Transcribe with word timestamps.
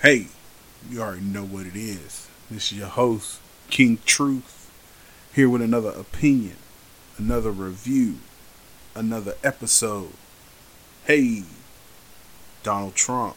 Hey, 0.00 0.28
you 0.88 1.02
already 1.02 1.22
know 1.22 1.42
what 1.44 1.66
it 1.66 1.74
is. 1.74 2.28
This 2.48 2.70
is 2.70 2.78
your 2.78 2.86
host, 2.86 3.40
King 3.68 3.98
Truth, 4.06 4.70
here 5.34 5.50
with 5.50 5.60
another 5.60 5.88
opinion, 5.88 6.54
another 7.16 7.50
review, 7.50 8.18
another 8.94 9.34
episode. 9.42 10.12
Hey, 11.04 11.42
Donald 12.62 12.94
Trump, 12.94 13.34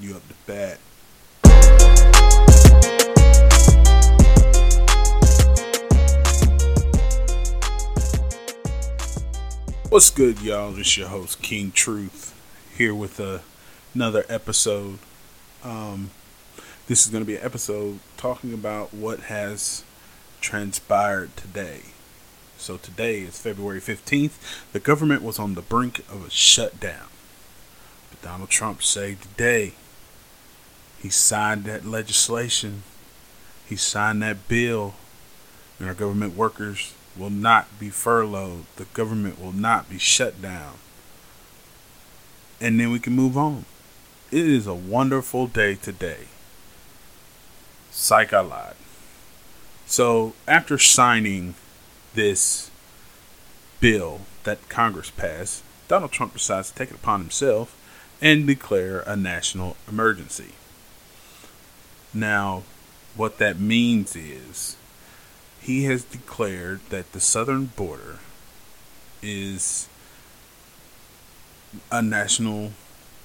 you 0.00 0.16
up 0.16 0.22
to 0.26 0.34
bat. 0.44 0.78
What's 9.88 10.10
good, 10.10 10.40
y'all? 10.40 10.72
This 10.72 10.96
your 10.96 11.06
host, 11.06 11.40
King 11.40 11.70
Truth, 11.70 12.34
here 12.76 12.92
with 12.92 13.20
a, 13.20 13.42
another 13.94 14.24
episode 14.28 14.98
um, 15.62 16.10
this 16.86 17.04
is 17.04 17.12
going 17.12 17.22
to 17.22 17.26
be 17.26 17.36
an 17.36 17.44
episode 17.44 18.00
talking 18.16 18.52
about 18.52 18.92
what 18.92 19.20
has 19.20 19.84
transpired 20.40 21.36
today. 21.36 21.82
So 22.56 22.76
today 22.76 23.20
is 23.20 23.38
February 23.38 23.80
15th. 23.80 24.72
The 24.72 24.80
government 24.80 25.22
was 25.22 25.38
on 25.38 25.54
the 25.54 25.62
brink 25.62 26.00
of 26.10 26.26
a 26.26 26.30
shutdown. 26.30 27.06
But 28.10 28.22
Donald 28.22 28.50
Trump 28.50 28.82
said 28.82 29.22
today 29.22 29.74
he 31.00 31.08
signed 31.08 31.64
that 31.64 31.86
legislation. 31.86 32.82
He 33.66 33.76
signed 33.76 34.22
that 34.22 34.48
bill. 34.48 34.94
And 35.78 35.88
our 35.88 35.94
government 35.94 36.36
workers 36.36 36.92
will 37.16 37.30
not 37.30 37.78
be 37.78 37.88
furloughed. 37.88 38.66
The 38.76 38.84
government 38.92 39.40
will 39.40 39.52
not 39.52 39.88
be 39.88 39.98
shut 39.98 40.42
down. 40.42 40.74
And 42.60 42.78
then 42.78 42.92
we 42.92 42.98
can 42.98 43.14
move 43.14 43.38
on. 43.38 43.64
It 44.30 44.46
is 44.46 44.68
a 44.68 44.74
wonderful 44.74 45.48
day 45.48 45.74
today. 45.74 46.28
Psych 47.90 48.32
I 48.32 48.40
lied. 48.40 48.74
So 49.86 50.34
after 50.46 50.78
signing 50.78 51.56
this 52.14 52.70
bill 53.80 54.20
that 54.44 54.68
Congress 54.68 55.10
passed, 55.10 55.64
Donald 55.88 56.12
Trump 56.12 56.34
decides 56.34 56.70
to 56.70 56.76
take 56.76 56.90
it 56.90 56.94
upon 56.94 57.20
himself 57.20 57.76
and 58.22 58.46
declare 58.46 59.00
a 59.00 59.16
national 59.16 59.76
emergency. 59.88 60.52
Now, 62.14 62.62
what 63.16 63.38
that 63.38 63.58
means 63.58 64.14
is 64.14 64.76
he 65.60 65.84
has 65.86 66.04
declared 66.04 66.80
that 66.90 67.10
the 67.10 67.20
southern 67.20 67.66
border 67.66 68.20
is 69.22 69.88
a 71.90 72.00
national 72.00 72.72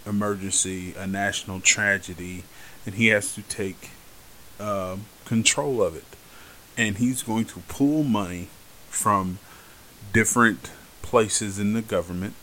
emergency, 0.06 0.94
a 0.98 1.08
national 1.08 1.60
tragedy, 1.60 2.44
and 2.86 2.96
he 2.96 3.08
has 3.08 3.34
to 3.36 3.42
take 3.44 3.92
uh, 4.60 4.98
control 5.26 5.82
of 5.82 5.96
it. 5.96 6.06
And 6.78 6.98
he's 6.98 7.24
going 7.24 7.46
to 7.46 7.60
pull 7.68 8.04
money 8.04 8.50
from 8.90 9.40
different 10.14 10.72
places 11.02 11.60
in 11.60 11.74
the 11.74 11.82
government 11.82 12.34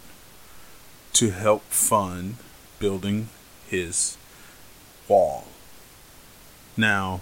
to 1.15 1.31
help 1.31 1.63
fund 1.65 2.37
building 2.79 3.29
his 3.67 4.17
wall. 5.09 5.45
Now, 6.77 7.21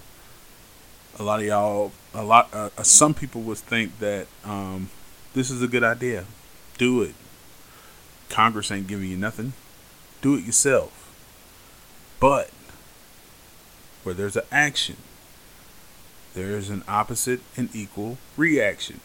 a 1.19 1.23
lot 1.23 1.41
of 1.41 1.45
y'all, 1.45 1.91
a 2.13 2.23
lot, 2.23 2.49
uh, 2.53 2.69
uh 2.77 2.83
some 2.83 3.13
people 3.13 3.41
would 3.41 3.57
think 3.57 3.99
that 3.99 4.27
um, 4.45 4.89
this 5.33 5.51
is 5.51 5.61
a 5.61 5.67
good 5.67 5.83
idea. 5.83 6.25
Do 6.77 7.01
it. 7.01 7.15
Congress 8.29 8.71
ain't 8.71 8.87
giving 8.87 9.09
you 9.09 9.17
nothing 9.17 9.53
do 10.21 10.35
it 10.35 10.45
yourself. 10.45 11.01
But 12.19 12.51
where 14.03 14.15
there's 14.15 14.35
an 14.35 14.45
action, 14.51 14.97
there's 16.33 16.69
an 16.69 16.83
opposite 16.87 17.41
and 17.57 17.75
equal 17.75 18.17
reaction. 18.37 18.99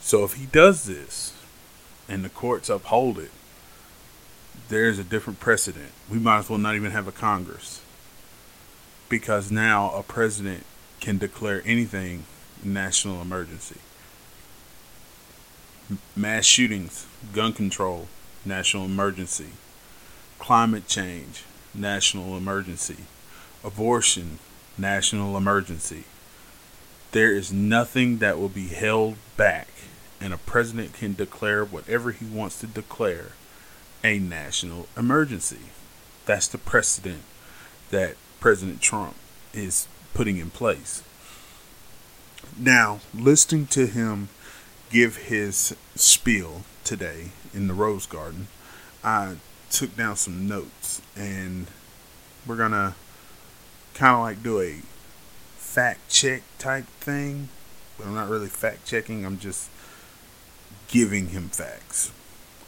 So 0.00 0.24
if 0.24 0.34
he 0.34 0.46
does 0.46 0.84
this 0.84 1.34
and 2.08 2.24
the 2.24 2.28
courts 2.28 2.70
uphold 2.70 3.18
it, 3.18 3.30
there's 4.68 4.98
a 4.98 5.04
different 5.04 5.40
precedent. 5.40 5.90
We 6.10 6.18
might 6.18 6.38
as 6.38 6.50
well 6.50 6.58
not 6.58 6.76
even 6.76 6.92
have 6.92 7.08
a 7.08 7.12
Congress. 7.12 7.80
Because 9.08 9.50
now 9.50 9.92
a 9.94 10.02
president 10.02 10.64
can 11.00 11.18
declare 11.18 11.62
anything 11.64 12.24
national 12.62 13.22
emergency. 13.22 13.78
Mass 16.14 16.44
shootings, 16.44 17.06
gun 17.32 17.52
control, 17.52 18.08
national 18.44 18.84
emergency 18.84 19.52
climate 20.38 20.86
change, 20.86 21.44
national 21.74 22.36
emergency, 22.36 23.04
abortion, 23.64 24.38
national 24.76 25.36
emergency. 25.36 26.04
There 27.12 27.32
is 27.32 27.52
nothing 27.52 28.18
that 28.18 28.38
will 28.38 28.48
be 28.48 28.68
held 28.68 29.16
back, 29.36 29.68
and 30.20 30.32
a 30.32 30.38
president 30.38 30.92
can 30.92 31.14
declare 31.14 31.64
whatever 31.64 32.12
he 32.12 32.26
wants 32.26 32.60
to 32.60 32.66
declare 32.66 33.32
a 34.04 34.18
national 34.18 34.86
emergency. 34.96 35.70
That's 36.26 36.48
the 36.48 36.58
precedent 36.58 37.22
that 37.90 38.16
President 38.40 38.80
Trump 38.80 39.16
is 39.52 39.88
putting 40.14 40.36
in 40.36 40.50
place. 40.50 41.02
Now, 42.56 43.00
listening 43.14 43.66
to 43.68 43.86
him 43.86 44.28
give 44.90 45.16
his 45.16 45.74
spiel 45.94 46.62
today 46.84 47.30
in 47.52 47.68
the 47.68 47.74
Rose 47.74 48.06
Garden, 48.06 48.48
I 49.02 49.36
took 49.70 49.96
down 49.96 50.16
some 50.16 50.48
notes 50.48 51.02
and 51.16 51.66
we're 52.46 52.56
gonna 52.56 52.94
kind 53.94 54.14
of 54.14 54.20
like 54.20 54.42
do 54.42 54.60
a 54.60 54.80
fact 55.56 56.08
check 56.08 56.42
type 56.58 56.86
thing. 57.00 57.48
But 57.96 58.06
i'm 58.06 58.14
not 58.14 58.28
really 58.28 58.48
fact 58.48 58.86
checking 58.86 59.26
i'm 59.26 59.38
just 59.38 59.70
giving 60.88 61.28
him 61.28 61.48
facts. 61.48 62.12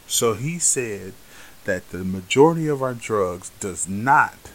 So 0.07 0.33
he 0.33 0.59
said 0.59 1.13
that 1.65 1.89
the 1.89 2.03
majority 2.03 2.67
of 2.67 2.81
our 2.81 2.93
drugs 2.93 3.51
does 3.59 3.87
not 3.87 4.51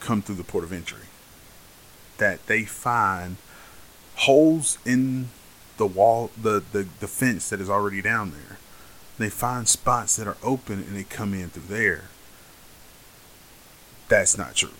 come 0.00 0.22
through 0.22 0.36
the 0.36 0.44
port 0.44 0.64
of 0.64 0.72
entry. 0.72 1.06
That 2.18 2.46
they 2.46 2.64
find 2.64 3.36
holes 4.16 4.78
in 4.86 5.28
the 5.76 5.86
wall 5.86 6.30
the, 6.40 6.62
the, 6.72 6.86
the 7.00 7.08
fence 7.08 7.50
that 7.50 7.60
is 7.60 7.68
already 7.68 8.00
down 8.00 8.30
there 8.30 8.55
they 9.18 9.30
find 9.30 9.68
spots 9.68 10.16
that 10.16 10.26
are 10.26 10.36
open 10.42 10.80
and 10.80 10.96
they 10.96 11.04
come 11.04 11.34
in 11.34 11.50
through 11.50 11.74
there. 11.74 12.04
That's 14.08 14.36
not 14.36 14.54
true. 14.54 14.70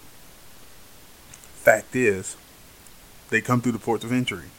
Fact 1.55 1.97
is, 1.97 2.37
they 3.31 3.41
come 3.41 3.61
through 3.61 3.73
the 3.73 3.79
ports 3.79 4.05
of 4.05 4.13
entry. 4.13 4.51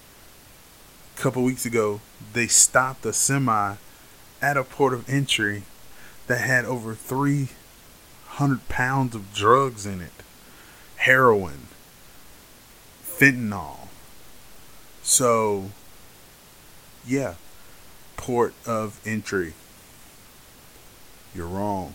A 1.16 1.20
couple 1.20 1.44
weeks 1.44 1.66
ago, 1.66 2.02
they 2.34 2.48
stopped 2.48 3.06
a 3.06 3.14
semi 3.14 3.76
at 4.42 4.58
a 4.58 4.64
port 4.64 4.94
of 4.94 5.08
entry 5.10 5.64
that 6.28 6.42
had 6.42 6.66
over 6.66 6.94
300 6.94 8.68
pounds 8.68 9.16
of 9.16 9.34
drugs 9.34 9.86
in 9.86 10.02
it 10.02 10.12
heroin, 10.98 11.68
fentanyl. 13.04 13.88
So, 15.02 15.72
yeah, 17.06 17.36
port 18.18 18.54
of 18.66 19.00
entry. 19.06 19.54
You're 21.38 21.46
wrong. 21.46 21.94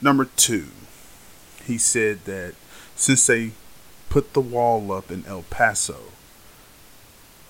Number 0.00 0.24
two, 0.24 0.68
he 1.66 1.76
said 1.76 2.24
that 2.24 2.54
since 2.94 3.26
they 3.26 3.50
put 4.08 4.32
the 4.32 4.40
wall 4.40 4.90
up 4.90 5.10
in 5.10 5.26
El 5.26 5.42
Paso, 5.42 6.00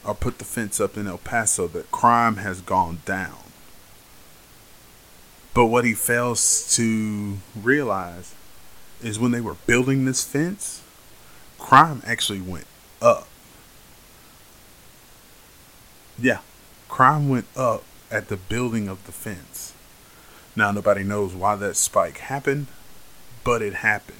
or 0.04 0.16
put 0.16 0.38
the 0.38 0.44
fence 0.44 0.80
up 0.80 0.96
in 0.96 1.06
El 1.06 1.19
Paso, 1.19 1.69
that 1.69 1.92
crime 1.92 2.38
has 2.38 2.60
gone 2.60 2.98
down. 3.04 3.38
But 5.54 5.66
what 5.66 5.84
he 5.84 5.94
fails 5.94 6.75
to 6.75 7.36
realize 7.54 8.34
is 9.05 9.20
when 9.20 9.31
they 9.31 9.40
were 9.40 9.56
building 9.66 10.05
this 10.05 10.25
fence, 10.25 10.82
crime 11.58 12.02
actually 12.05 12.40
went 12.40 12.66
up. 13.00 13.28
Yeah, 16.19 16.40
crime 16.88 17.28
went 17.28 17.46
up 17.56 17.84
at 18.11 18.28
the 18.28 18.37
building 18.37 18.88
of 18.88 19.05
the 19.06 19.12
fence. 19.12 19.72
Now, 20.56 20.73
nobody 20.73 21.05
knows 21.05 21.35
why 21.35 21.55
that 21.56 21.76
spike 21.76 22.19
happened, 22.19 22.67
but 23.44 23.61
it 23.61 23.75
happened. 23.75 24.19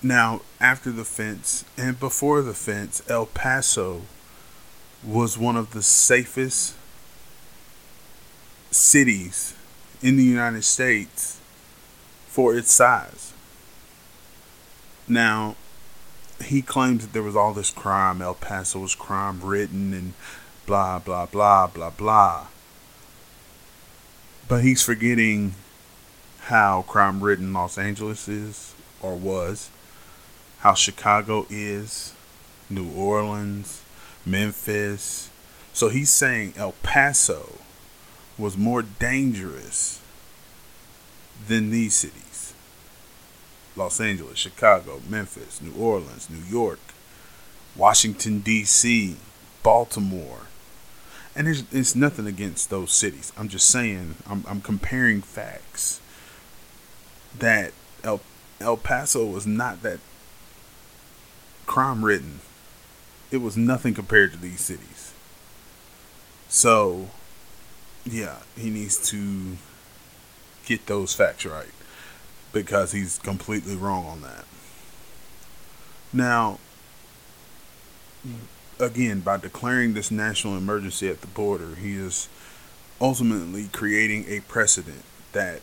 Now, 0.00 0.42
after 0.60 0.92
the 0.92 1.04
fence 1.04 1.64
and 1.76 1.98
before 1.98 2.40
the 2.40 2.54
fence, 2.54 3.02
El 3.08 3.26
Paso 3.26 4.02
was 5.04 5.36
one 5.36 5.56
of 5.56 5.72
the 5.72 5.82
safest 5.82 6.74
cities 8.70 9.54
in 10.02 10.16
the 10.16 10.24
United 10.24 10.62
States 10.62 11.40
for 12.28 12.56
its 12.56 12.70
size. 12.70 13.32
Now, 15.08 15.56
he 16.44 16.62
claims 16.62 17.04
that 17.04 17.12
there 17.12 17.22
was 17.22 17.36
all 17.36 17.54
this 17.54 17.70
crime. 17.70 18.22
El 18.22 18.34
Paso 18.34 18.80
was 18.80 18.94
crime 18.94 19.40
ridden 19.42 19.92
and 19.92 20.12
blah, 20.66 20.98
blah, 21.00 21.26
blah, 21.26 21.66
blah, 21.66 21.90
blah. 21.90 22.46
But 24.48 24.62
he's 24.62 24.82
forgetting 24.82 25.54
how 26.42 26.82
crime 26.82 27.22
ridden 27.22 27.52
Los 27.52 27.78
Angeles 27.78 28.28
is 28.28 28.74
or 29.02 29.16
was, 29.16 29.70
how 30.58 30.74
Chicago 30.74 31.46
is, 31.50 32.12
New 32.70 32.90
Orleans, 32.92 33.82
Memphis. 34.24 35.30
So 35.72 35.88
he's 35.88 36.10
saying 36.10 36.54
El 36.56 36.72
Paso 36.82 37.58
was 38.38 38.56
more 38.56 38.82
dangerous 38.82 40.00
than 41.48 41.70
these 41.70 41.94
cities 41.94 42.54
Los 43.74 44.00
Angeles, 44.00 44.38
Chicago, 44.38 45.00
Memphis, 45.08 45.60
New 45.60 45.74
Orleans, 45.74 46.30
New 46.30 46.42
York, 46.48 46.80
Washington, 47.74 48.40
D.C., 48.40 49.16
Baltimore. 49.62 50.46
And 51.36 51.46
there's, 51.46 51.64
it's 51.70 51.94
nothing 51.94 52.26
against 52.26 52.70
those 52.70 52.92
cities. 52.92 53.30
I'm 53.36 53.48
just 53.48 53.68
saying, 53.68 54.14
I'm, 54.26 54.42
I'm 54.48 54.62
comparing 54.62 55.20
facts 55.20 56.00
that 57.38 57.72
El, 58.02 58.22
El 58.58 58.78
Paso 58.78 59.26
was 59.26 59.46
not 59.46 59.82
that 59.82 59.98
crime 61.66 62.02
ridden. 62.02 62.40
It 63.30 63.38
was 63.38 63.54
nothing 63.54 63.92
compared 63.92 64.32
to 64.32 64.38
these 64.38 64.62
cities. 64.62 65.12
So, 66.48 67.10
yeah, 68.06 68.38
he 68.56 68.70
needs 68.70 69.10
to 69.10 69.58
get 70.64 70.86
those 70.86 71.12
facts 71.12 71.44
right 71.44 71.66
because 72.54 72.92
he's 72.92 73.18
completely 73.18 73.76
wrong 73.76 74.06
on 74.06 74.22
that. 74.22 74.46
Now, 76.14 76.60
again, 78.78 79.20
by 79.20 79.36
declaring 79.36 79.94
this 79.94 80.10
national 80.10 80.56
emergency 80.56 81.08
at 81.08 81.20
the 81.20 81.26
border, 81.26 81.74
he 81.76 81.96
is 81.96 82.28
ultimately 83.00 83.68
creating 83.72 84.24
a 84.28 84.40
precedent 84.40 85.02
that 85.32 85.60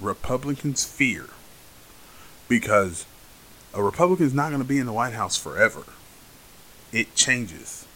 Republicans 0.00 0.84
fear 0.84 1.26
because 2.48 3.04
a 3.74 3.82
Republican 3.82 4.26
is 4.26 4.34
not 4.34 4.48
going 4.48 4.62
to 4.62 4.68
be 4.68 4.78
in 4.78 4.86
the 4.86 4.92
White 4.92 5.12
House 5.12 5.36
forever. 5.36 5.84
It 6.92 7.14
changes. 7.14 7.86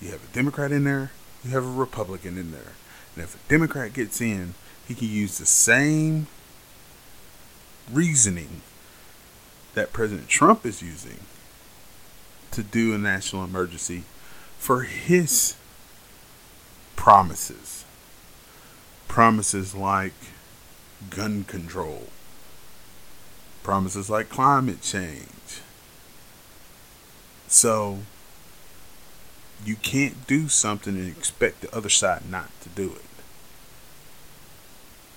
You 0.00 0.10
have 0.10 0.24
a 0.24 0.34
Democrat 0.34 0.72
in 0.72 0.84
there, 0.84 1.12
you 1.44 1.50
have 1.50 1.64
a 1.64 1.70
Republican 1.70 2.36
in 2.36 2.50
there. 2.50 2.72
And 3.14 3.24
if 3.24 3.34
a 3.36 3.48
Democrat 3.48 3.92
gets 3.92 4.20
in, 4.20 4.54
he 4.88 4.94
can 4.94 5.08
use 5.08 5.38
the 5.38 5.46
same 5.46 6.26
reasoning 7.92 8.62
that 9.74 9.92
President 9.92 10.28
Trump 10.28 10.66
is 10.66 10.82
using 10.82 11.20
to 12.54 12.62
do 12.62 12.94
a 12.94 12.98
national 12.98 13.44
emergency 13.44 14.04
for 14.58 14.82
his 14.82 15.56
promises. 16.94 17.84
Promises 19.08 19.74
like 19.74 20.14
gun 21.10 21.44
control, 21.44 22.04
promises 23.62 24.08
like 24.08 24.28
climate 24.28 24.80
change. 24.82 25.60
So, 27.48 27.98
you 29.64 29.76
can't 29.76 30.26
do 30.26 30.48
something 30.48 30.96
and 30.96 31.08
expect 31.08 31.60
the 31.60 31.74
other 31.74 31.88
side 31.88 32.22
not 32.28 32.50
to 32.62 32.68
do 32.70 32.92
it. 32.92 33.02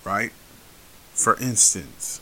Right? 0.04 0.32
For 1.14 1.40
instance, 1.40 2.22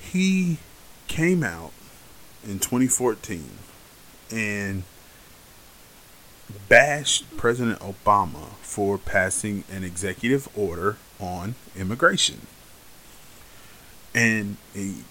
he 0.00 0.58
came 1.06 1.42
out 1.42 1.72
in 2.48 2.58
2014 2.58 3.44
and 4.30 4.82
bashed 6.68 7.36
President 7.36 7.78
Obama 7.80 8.48
for 8.62 8.96
passing 8.96 9.64
an 9.70 9.84
executive 9.84 10.48
order 10.56 10.96
on 11.20 11.54
immigration. 11.76 12.46
And 14.14 14.56
he, 14.74 15.04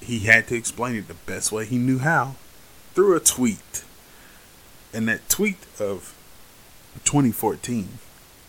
he 0.00 0.20
had 0.20 0.48
to 0.48 0.56
explain 0.56 0.96
it 0.96 1.08
the 1.08 1.14
best 1.14 1.52
way 1.52 1.66
he 1.66 1.76
knew 1.76 1.98
how 1.98 2.36
through 2.94 3.14
a 3.14 3.20
tweet. 3.20 3.84
And 4.92 5.06
that 5.08 5.28
tweet 5.28 5.58
of 5.78 6.16
2014, 7.04 7.98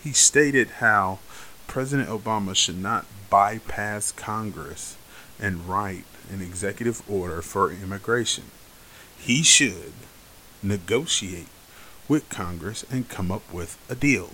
he 0.02 0.14
stated 0.14 0.70
how 0.80 1.20
President 1.68 2.10
Obama 2.10 2.56
should 2.56 2.82
not 2.82 3.06
bypass 3.30 4.12
Congress 4.12 4.98
and 5.40 5.68
write 5.68 6.06
an 6.30 6.42
executive 6.42 7.02
order 7.10 7.42
for 7.42 7.72
immigration. 7.72 8.46
He 9.18 9.44
should 9.44 9.94
negotiate 10.64 11.48
with 12.08 12.30
Congress 12.30 12.86
and 12.92 13.10
come 13.10 13.32
up 13.32 13.52
with 13.54 13.78
a 13.90 13.96
deal. 13.96 14.32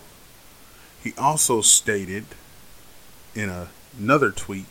He 1.04 1.14
also 1.18 1.62
stated 1.62 2.26
in 3.36 3.50
a, 3.50 3.70
another 3.98 4.32
tweet 4.32 4.66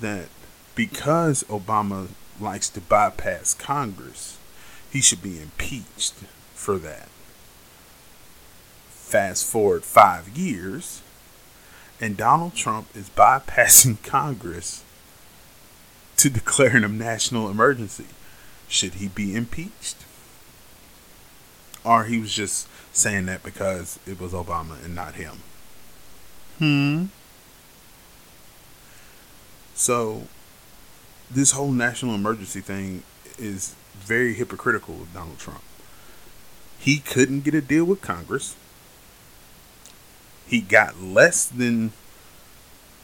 that 0.00 0.28
because 0.74 1.44
Obama 1.44 2.08
likes 2.40 2.68
to 2.70 2.80
bypass 2.80 3.54
Congress, 3.54 4.38
he 4.90 5.00
should 5.00 5.22
be 5.22 5.40
impeached 5.40 6.14
for 6.54 6.78
that. 6.78 7.08
Fast 8.88 9.46
forward 9.46 9.84
five 9.84 10.28
years, 10.30 11.02
and 12.00 12.16
Donald 12.16 12.54
Trump 12.54 12.88
is 12.94 13.10
bypassing 13.10 14.02
Congress 14.04 14.82
to 16.16 16.30
declaring 16.30 16.84
a 16.84 16.88
national 16.88 17.50
emergency. 17.50 18.06
Should 18.68 18.94
he 18.94 19.08
be 19.08 19.34
impeached? 19.34 19.96
Or 21.84 22.04
he 22.04 22.18
was 22.18 22.32
just 22.32 22.68
saying 22.92 23.26
that 23.26 23.42
because 23.42 23.98
it 24.06 24.20
was 24.20 24.32
Obama 24.32 24.82
and 24.84 24.94
not 24.94 25.14
him. 25.14 25.38
Hmm. 26.58 27.04
So, 29.74 30.28
this 31.30 31.52
whole 31.52 31.72
national 31.72 32.14
emergency 32.14 32.60
thing 32.60 33.02
is 33.38 33.74
very 33.94 34.34
hypocritical 34.34 35.02
of 35.02 35.12
Donald 35.12 35.38
Trump. 35.38 35.62
He 36.78 36.98
couldn't 36.98 37.40
get 37.44 37.54
a 37.54 37.60
deal 37.60 37.84
with 37.84 38.00
Congress. 38.00 38.56
He 40.46 40.60
got 40.60 41.00
less 41.02 41.46
than 41.46 41.92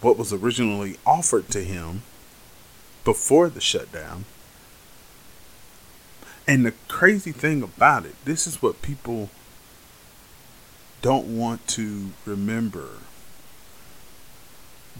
what 0.00 0.18
was 0.18 0.32
originally 0.32 0.96
offered 1.06 1.48
to 1.50 1.64
him 1.64 2.02
before 3.08 3.48
the 3.48 3.58
shutdown. 3.58 4.26
And 6.46 6.66
the 6.66 6.74
crazy 6.88 7.32
thing 7.32 7.62
about 7.62 8.04
it, 8.04 8.14
this 8.26 8.46
is 8.46 8.60
what 8.60 8.82
people 8.82 9.30
don't 11.00 11.34
want 11.34 11.66
to 11.68 12.10
remember. 12.26 12.98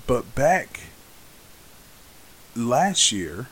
But 0.06 0.34
back 0.34 0.81
last 2.56 3.12
year, 3.12 3.49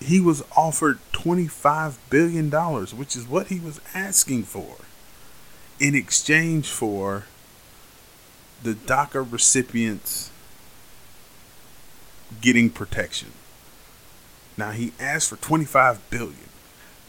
he 0.00 0.18
was 0.18 0.42
offered 0.56 1.00
$25 1.12 1.98
billion, 2.08 2.50
which 2.96 3.16
is 3.16 3.28
what 3.28 3.48
he 3.48 3.60
was 3.60 3.82
asking 3.92 4.44
for, 4.44 4.76
in 5.78 5.94
exchange 5.94 6.70
for 6.70 7.24
the 8.62 8.72
DACA 8.72 9.30
recipients 9.30 10.30
getting 12.40 12.70
protection. 12.70 13.32
Now 14.56 14.72
he 14.72 14.92
asked 14.98 15.28
for 15.28 15.36
25 15.36 16.10
billion. 16.10 16.48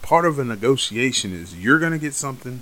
Part 0.01 0.25
of 0.25 0.39
a 0.39 0.43
negotiation 0.43 1.33
is 1.33 1.55
you're 1.55 1.79
going 1.79 1.91
to 1.91 1.99
get 1.99 2.13
something 2.13 2.61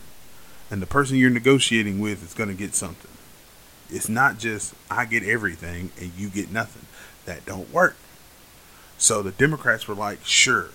and 0.70 0.82
the 0.82 0.88
person 0.88 1.18
you're 1.18 1.30
negotiating 1.30 2.00
with 2.00 2.24
is 2.24 2.34
going 2.34 2.50
to 2.50 2.56
get 2.56 2.76
something. 2.76 3.12
It's 3.90 4.10
not 4.10 4.38
just 4.38 4.74
I 4.92 5.06
get 5.06 5.24
everything 5.24 5.92
and 6.00 6.12
you 6.18 6.30
get 6.30 6.52
nothing. 6.52 6.86
That 7.26 7.46
don't 7.46 7.72
work. 7.74 7.96
So 8.98 9.22
the 9.22 9.32
Democrats 9.32 9.88
were 9.88 9.96
like, 9.96 10.26
"Sure. 10.26 10.70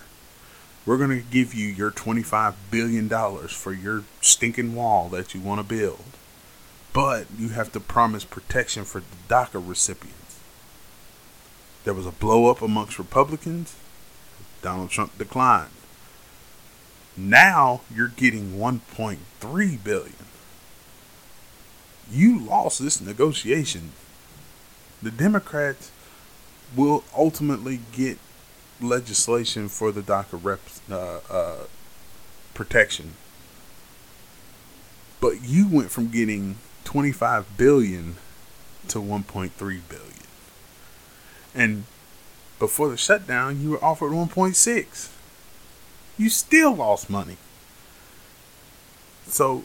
We're 0.85 0.97
going 0.97 1.09
to 1.09 1.25
give 1.31 1.53
you 1.53 1.67
your 1.67 1.91
25 1.91 2.55
billion 2.69 3.07
dollars 3.07 3.51
for 3.51 3.73
your 3.73 4.03
stinking 4.21 4.75
wall 4.75 5.09
that 5.09 5.33
you 5.33 5.41
want 5.41 5.59
to 5.59 5.63
build. 5.63 6.03
But 6.91 7.27
you 7.37 7.49
have 7.49 7.71
to 7.71 7.79
promise 7.79 8.23
protection 8.23 8.83
for 8.83 9.01
the 9.01 9.15
DACA 9.27 9.67
recipients." 9.67 10.22
There 11.83 11.93
was 11.93 12.05
a 12.05 12.11
blow 12.11 12.49
up 12.49 12.61
amongst 12.61 12.97
Republicans 12.97 13.75
Donald 14.63 14.89
Trump 14.89 15.15
declined. 15.19 15.69
Now 17.15 17.81
you're 17.93 18.07
getting 18.07 18.57
1.3 18.57 19.83
billion. 19.83 20.15
You 22.09 22.39
lost 22.39 22.79
this 22.79 22.99
negotiation. 22.99 23.91
The 25.03 25.11
Democrats 25.11 25.91
will 26.75 27.03
ultimately 27.15 27.81
get 27.91 28.17
legislation 28.81 29.69
for 29.69 29.91
the 29.91 30.01
DACA 30.01 30.59
uh, 30.89 31.19
uh, 31.29 31.63
protection. 32.55 33.13
But 35.21 35.43
you 35.43 35.67
went 35.67 35.91
from 35.91 36.09
getting 36.09 36.55
25 36.83 37.57
billion 37.57 38.15
to 38.87 38.99
1.3 38.99 39.51
billion. 39.57 40.12
And 41.55 41.85
before 42.59 42.89
the 42.89 42.97
shutdown, 42.97 43.61
you 43.61 43.71
were 43.71 43.83
offered 43.83 44.11
1.6. 44.11 45.09
You 46.17 46.29
still 46.29 46.75
lost 46.75 47.09
money. 47.09 47.37
So 49.27 49.63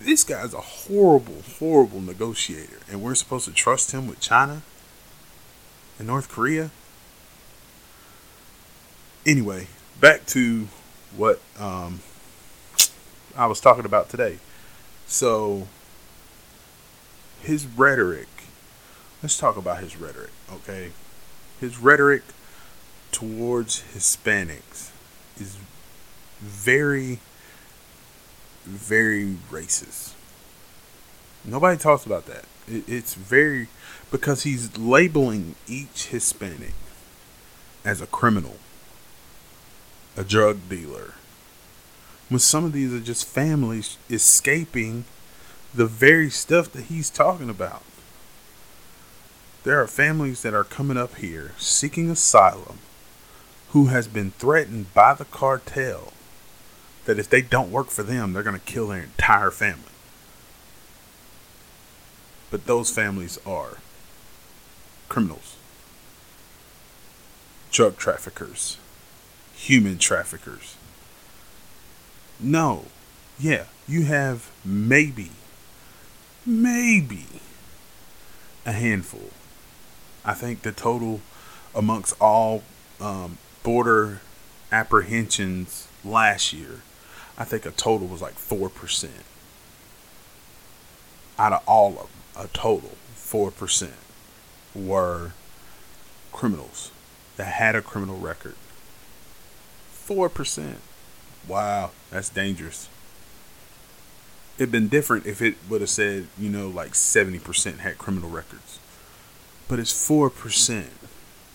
This 0.00 0.24
guy's 0.24 0.52
a 0.52 0.60
horrible, 0.60 1.42
horrible 1.58 2.00
negotiator, 2.00 2.78
and 2.90 3.00
we're 3.02 3.14
supposed 3.14 3.44
to 3.44 3.52
trust 3.52 3.92
him 3.92 4.08
with 4.08 4.18
China 4.20 4.62
and 5.98 6.08
North 6.08 6.28
Korea. 6.28 6.70
Anyway, 9.24 9.68
back 10.00 10.26
to 10.26 10.66
what 11.16 11.40
um, 11.56 12.00
I 13.36 13.46
was 13.46 13.60
talking 13.60 13.84
about 13.84 14.08
today. 14.08 14.38
So, 15.06 15.68
his 17.42 17.64
rhetoric. 17.66 18.26
Let's 19.22 19.38
talk 19.38 19.56
about 19.56 19.78
his 19.78 19.96
rhetoric, 19.96 20.30
okay? 20.52 20.90
His 21.60 21.78
rhetoric 21.78 22.22
towards 23.12 23.84
Hispanics 23.94 24.90
is 25.38 25.56
very, 26.40 27.20
very 28.64 29.36
racist. 29.48 30.14
Nobody 31.44 31.78
talks 31.78 32.04
about 32.04 32.26
that. 32.26 32.44
it's 32.66 33.14
very 33.14 33.68
because 34.10 34.42
he's 34.42 34.76
labeling 34.76 35.54
each 35.68 36.06
Hispanic 36.08 36.74
as 37.84 38.00
a 38.00 38.06
criminal, 38.06 38.56
a 40.16 40.24
drug 40.24 40.68
dealer. 40.68 41.14
When 42.28 42.40
some 42.40 42.64
of 42.64 42.72
these 42.72 42.92
are 42.92 43.00
just 43.00 43.26
families 43.26 43.98
escaping 44.10 45.04
the 45.74 45.86
very 45.86 46.30
stuff 46.30 46.72
that 46.72 46.84
he's 46.84 47.08
talking 47.08 47.48
about. 47.48 47.82
There 49.64 49.80
are 49.80 49.86
families 49.86 50.42
that 50.42 50.54
are 50.54 50.64
coming 50.64 50.96
up 50.96 51.16
here 51.16 51.52
seeking 51.56 52.10
asylum 52.10 52.78
who 53.70 53.86
has 53.86 54.08
been 54.08 54.32
threatened 54.32 54.92
by 54.92 55.14
the 55.14 55.24
cartel 55.24 56.12
that 57.04 57.18
if 57.18 57.30
they 57.30 57.42
don't 57.42 57.70
work 57.70 57.88
for 57.88 58.02
them, 58.02 58.32
they're 58.32 58.42
going 58.42 58.58
to 58.58 58.72
kill 58.72 58.88
their 58.88 59.02
entire 59.02 59.52
family. 59.52 59.84
But 62.50 62.66
those 62.66 62.90
families 62.90 63.38
are 63.46 63.78
criminals, 65.08 65.56
drug 67.70 67.96
traffickers, 67.96 68.78
human 69.54 69.98
traffickers. 69.98 70.76
No, 72.40 72.86
yeah, 73.38 73.66
you 73.86 74.04
have 74.04 74.50
maybe, 74.64 75.30
maybe 76.44 77.26
a 78.66 78.72
handful. 78.72 79.30
I 80.24 80.34
think 80.34 80.62
the 80.62 80.72
total 80.72 81.20
amongst 81.74 82.14
all 82.20 82.62
um, 83.00 83.38
border 83.62 84.20
apprehensions 84.70 85.88
last 86.04 86.52
year, 86.52 86.80
I 87.36 87.44
think 87.44 87.66
a 87.66 87.70
total 87.70 88.06
was 88.06 88.22
like 88.22 88.34
4%. 88.34 89.08
Out 91.38 91.52
of 91.52 91.62
all 91.66 91.88
of 91.88 91.96
them, 91.96 92.06
a 92.36 92.48
total 92.48 92.92
4% 93.16 93.90
were 94.74 95.32
criminals 96.30 96.90
that 97.36 97.44
had 97.44 97.74
a 97.74 97.82
criminal 97.82 98.18
record. 98.18 98.54
4%. 100.06 100.76
Wow, 101.48 101.90
that's 102.10 102.28
dangerous. 102.28 102.88
It'd 104.58 104.70
been 104.70 104.88
different 104.88 105.26
if 105.26 105.42
it 105.42 105.56
would 105.68 105.80
have 105.80 105.90
said, 105.90 106.28
you 106.38 106.50
know, 106.50 106.68
like 106.68 106.92
70% 106.92 107.78
had 107.78 107.98
criminal 107.98 108.30
records. 108.30 108.78
But 109.68 109.78
it's 109.78 109.92
4%. 109.92 110.86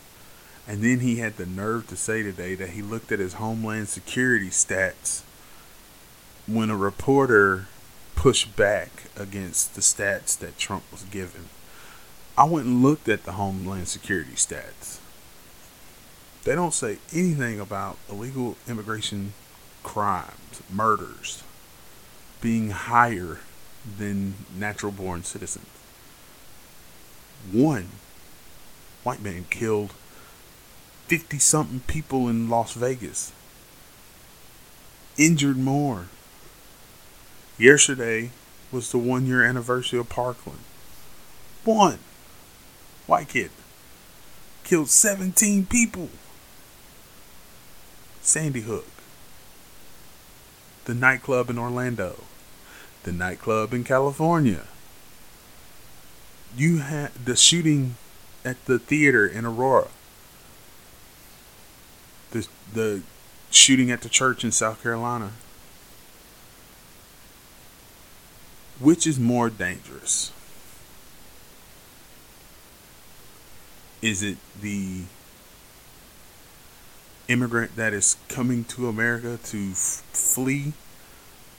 And 0.71 0.85
then 0.85 1.01
he 1.01 1.17
had 1.17 1.37
the 1.37 1.47
nerve 1.47 1.89
to 1.89 1.97
say 1.97 2.23
today 2.23 2.55
that 2.55 2.71
he 2.71 2.81
looked 2.81 3.11
at 3.11 3.19
his 3.19 3.35
Homeland 3.35 3.89
Security 3.89 4.51
stats 4.51 5.23
when 6.47 6.71
a 6.71 6.77
reporter 6.77 7.67
pushed 8.15 8.55
back 8.55 9.11
against 9.17 9.75
the 9.75 9.81
stats 9.81 10.39
that 10.39 10.59
Trump 10.59 10.85
was 10.93 11.03
given. 11.03 11.47
I 12.39 12.45
went 12.45 12.67
and 12.67 12.85
looked 12.85 13.09
at 13.09 13.25
the 13.25 13.33
Homeland 13.33 13.89
Security 13.89 14.35
stats. 14.35 15.01
They 16.45 16.55
don't 16.55 16.73
say 16.73 16.99
anything 17.13 17.59
about 17.59 17.99
illegal 18.09 18.57
immigration 18.69 19.33
crimes, 19.83 20.63
murders, 20.73 21.43
being 22.41 22.71
higher 22.71 23.41
than 23.99 24.35
natural 24.57 24.93
born 24.93 25.25
citizens. 25.25 25.67
One 27.51 27.89
white 29.03 29.21
man 29.21 29.47
killed 29.51 29.95
50 31.11 31.41
something 31.41 31.81
people 31.89 32.29
in 32.29 32.49
Las 32.49 32.75
Vegas. 32.75 33.33
Injured 35.19 35.57
more. 35.57 36.07
Yesterday 37.59 38.31
was 38.71 38.93
the 38.93 38.99
one 38.99 39.27
year 39.27 39.45
anniversary 39.45 39.99
of 39.99 40.09
Parkland. 40.09 40.61
One 41.65 41.99
white 43.09 43.29
kid 43.29 43.51
killed 44.63 44.89
17 44.89 45.67
people. 45.67 46.11
Sandy 48.23 48.61
Hook. 48.61 48.87
The 50.85 50.95
nightclub 50.95 51.51
in 51.51 51.59
Orlando. 51.59 52.23
The 53.03 53.11
nightclub 53.11 53.75
in 53.75 53.83
California. 53.83 54.63
You 56.57 56.79
had 56.79 57.13
the 57.17 57.35
shooting 57.35 57.97
at 58.45 58.65
the 58.67 58.79
theater 58.79 59.27
in 59.27 59.45
Aurora 59.45 59.89
the 62.31 62.47
the 62.73 63.03
shooting 63.51 63.91
at 63.91 64.03
the 64.03 64.09
church 64.09 64.45
in 64.45 64.53
South 64.53 64.83
Carolina. 64.83 65.33
Which 68.79 69.07
is 69.07 69.19
more 69.19 69.51
dangerous? 69.51 70.33
Is 74.01 74.23
it 74.23 74.39
the 74.61 75.03
immigrant 77.29 77.77
that 77.77 77.93
is 77.93 78.17
coming 78.29 78.65
to 78.65 78.89
America 78.89 79.39
to 79.45 79.71
f- 79.73 80.03
flee 80.13 80.73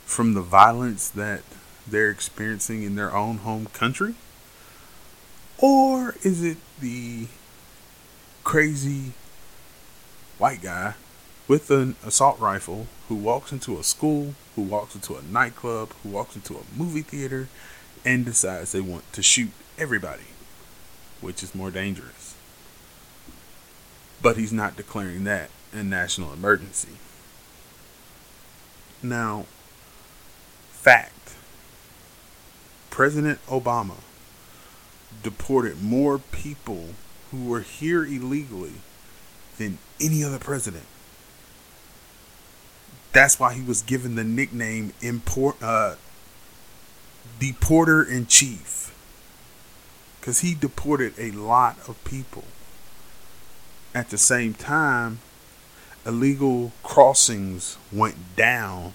from 0.05 0.33
the 0.33 0.41
violence 0.41 1.07
that 1.09 1.41
they're 1.87 2.09
experiencing 2.09 2.81
in 2.83 2.95
their 2.95 3.15
own 3.15 3.37
home 3.37 3.67
country? 3.67 4.15
Or 5.59 6.15
is 6.23 6.43
it 6.43 6.57
the 6.79 7.27
crazy 8.43 9.13
white 10.41 10.63
guy 10.63 10.95
with 11.47 11.69
an 11.69 11.95
assault 12.03 12.39
rifle 12.39 12.87
who 13.07 13.13
walks 13.13 13.51
into 13.51 13.77
a 13.77 13.83
school, 13.83 14.33
who 14.55 14.63
walks 14.63 14.95
into 14.95 15.15
a 15.15 15.21
nightclub, 15.21 15.89
who 16.01 16.09
walks 16.09 16.35
into 16.35 16.55
a 16.55 16.63
movie 16.75 17.03
theater, 17.03 17.47
and 18.03 18.25
decides 18.25 18.71
they 18.71 18.81
want 18.81 19.03
to 19.13 19.21
shoot 19.21 19.51
everybody, 19.77 20.23
which 21.21 21.43
is 21.43 21.53
more 21.53 21.69
dangerous. 21.69 22.33
But 24.19 24.37
he's 24.37 24.51
not 24.51 24.75
declaring 24.75 25.25
that 25.25 25.51
a 25.73 25.83
national 25.83 26.33
emergency. 26.33 26.97
Now, 29.03 29.45
fact 30.71 31.35
President 32.89 33.39
Obama 33.45 33.97
deported 35.21 35.83
more 35.83 36.17
people 36.17 36.89
who 37.29 37.45
were 37.45 37.61
here 37.61 38.03
illegally 38.03 38.73
than 39.59 39.77
any 40.01 40.23
other 40.23 40.39
president. 40.39 40.85
That's 43.13 43.39
why 43.39 43.53
he 43.53 43.61
was 43.61 43.81
given 43.81 44.15
the 44.15 44.23
nickname 44.23 44.93
import 45.01 45.61
uh, 45.61 45.95
deporter 47.39 48.07
in 48.07 48.25
chief. 48.25 48.95
Cuz 50.21 50.39
he 50.39 50.53
deported 50.53 51.13
a 51.17 51.31
lot 51.31 51.77
of 51.87 52.01
people. 52.03 52.45
At 53.93 54.09
the 54.09 54.17
same 54.17 54.53
time, 54.53 55.19
illegal 56.05 56.71
crossings 56.83 57.77
went 57.91 58.35
down 58.35 58.93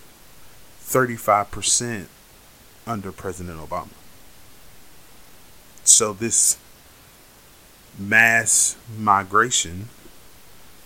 35% 0.83 2.07
under 2.87 3.13
President 3.13 3.59
Obama. 3.59 3.89
So 5.85 6.13
this 6.13 6.59
mass 7.99 8.77
migration, 8.97 9.89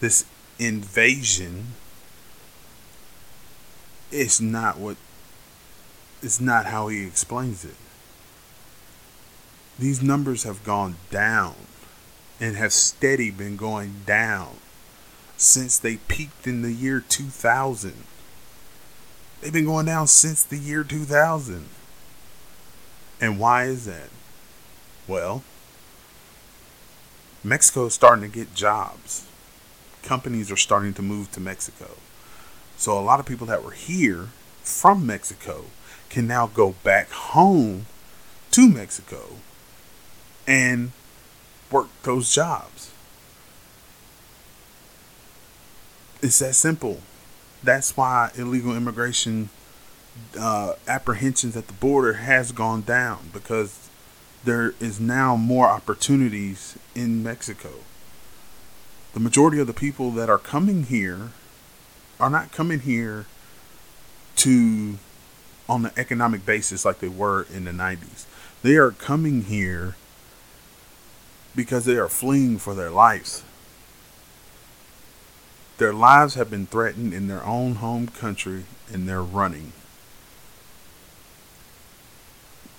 this 0.00 0.24
invasion 0.58 1.74
is 4.10 4.40
not 4.40 4.78
what 4.78 4.96
it's 6.22 6.40
not 6.40 6.66
how 6.66 6.88
he 6.88 7.06
explains 7.06 7.64
it. 7.64 7.76
These 9.78 10.02
numbers 10.02 10.42
have 10.42 10.64
gone 10.64 10.96
down 11.10 11.54
and 12.38 12.56
have 12.56 12.72
steady 12.72 13.30
been 13.30 13.56
going 13.56 14.02
down 14.04 14.56
since 15.38 15.78
they 15.78 15.96
peaked 15.96 16.46
in 16.46 16.60
the 16.60 16.72
year 16.72 17.00
2000. 17.00 17.94
They've 19.40 19.52
been 19.52 19.64
going 19.64 19.86
down 19.86 20.06
since 20.06 20.42
the 20.42 20.58
year 20.58 20.84
2000. 20.84 21.66
And 23.22 23.38
why 23.38 23.64
is 23.64 23.86
that? 23.86 24.10
Well, 25.08 25.42
Mexico 27.42 27.86
is 27.86 27.94
starting 27.94 28.30
to 28.30 28.34
get 28.34 28.54
jobs. 28.54 29.26
Companies 30.02 30.50
are 30.50 30.56
starting 30.56 30.94
to 30.94 31.02
move 31.02 31.30
to 31.32 31.40
Mexico. 31.40 31.96
So 32.76 32.98
a 32.98 33.00
lot 33.00 33.20
of 33.20 33.26
people 33.26 33.46
that 33.48 33.64
were 33.64 33.72
here 33.72 34.28
from 34.62 35.06
Mexico 35.06 35.64
can 36.08 36.26
now 36.26 36.46
go 36.46 36.74
back 36.82 37.10
home 37.10 37.86
to 38.50 38.68
Mexico 38.68 39.36
and 40.46 40.92
work 41.70 41.88
those 42.02 42.34
jobs. 42.34 42.90
It's 46.22 46.38
that 46.40 46.54
simple. 46.54 47.00
That's 47.62 47.96
why 47.96 48.30
illegal 48.36 48.76
immigration 48.76 49.50
uh, 50.38 50.74
apprehensions 50.88 51.56
at 51.56 51.66
the 51.66 51.72
border 51.74 52.14
has 52.14 52.52
gone 52.52 52.82
down 52.82 53.30
because 53.32 53.88
there 54.44 54.74
is 54.80 54.98
now 54.98 55.36
more 55.36 55.68
opportunities 55.68 56.76
in 56.94 57.22
Mexico. 57.22 57.70
The 59.12 59.20
majority 59.20 59.58
of 59.58 59.66
the 59.66 59.72
people 59.72 60.10
that 60.12 60.30
are 60.30 60.38
coming 60.38 60.84
here 60.84 61.30
are 62.18 62.30
not 62.30 62.52
coming 62.52 62.80
here 62.80 63.26
to 64.36 64.98
on 65.68 65.82
the 65.82 65.92
economic 65.96 66.44
basis 66.44 66.84
like 66.84 66.98
they 66.98 67.08
were 67.08 67.46
in 67.52 67.64
the 67.64 67.70
90s. 67.70 68.26
They 68.62 68.76
are 68.76 68.90
coming 68.90 69.44
here 69.44 69.96
because 71.54 71.84
they 71.84 71.96
are 71.96 72.08
fleeing 72.08 72.58
for 72.58 72.74
their 72.74 72.90
lives. 72.90 73.42
Their 75.78 75.92
lives 75.92 76.34
have 76.34 76.50
been 76.50 76.66
threatened 76.66 77.14
in 77.14 77.28
their 77.28 77.44
own 77.44 77.76
home 77.76 78.08
country 78.08 78.64
and 78.92 79.08
they're 79.08 79.22
running. 79.22 79.72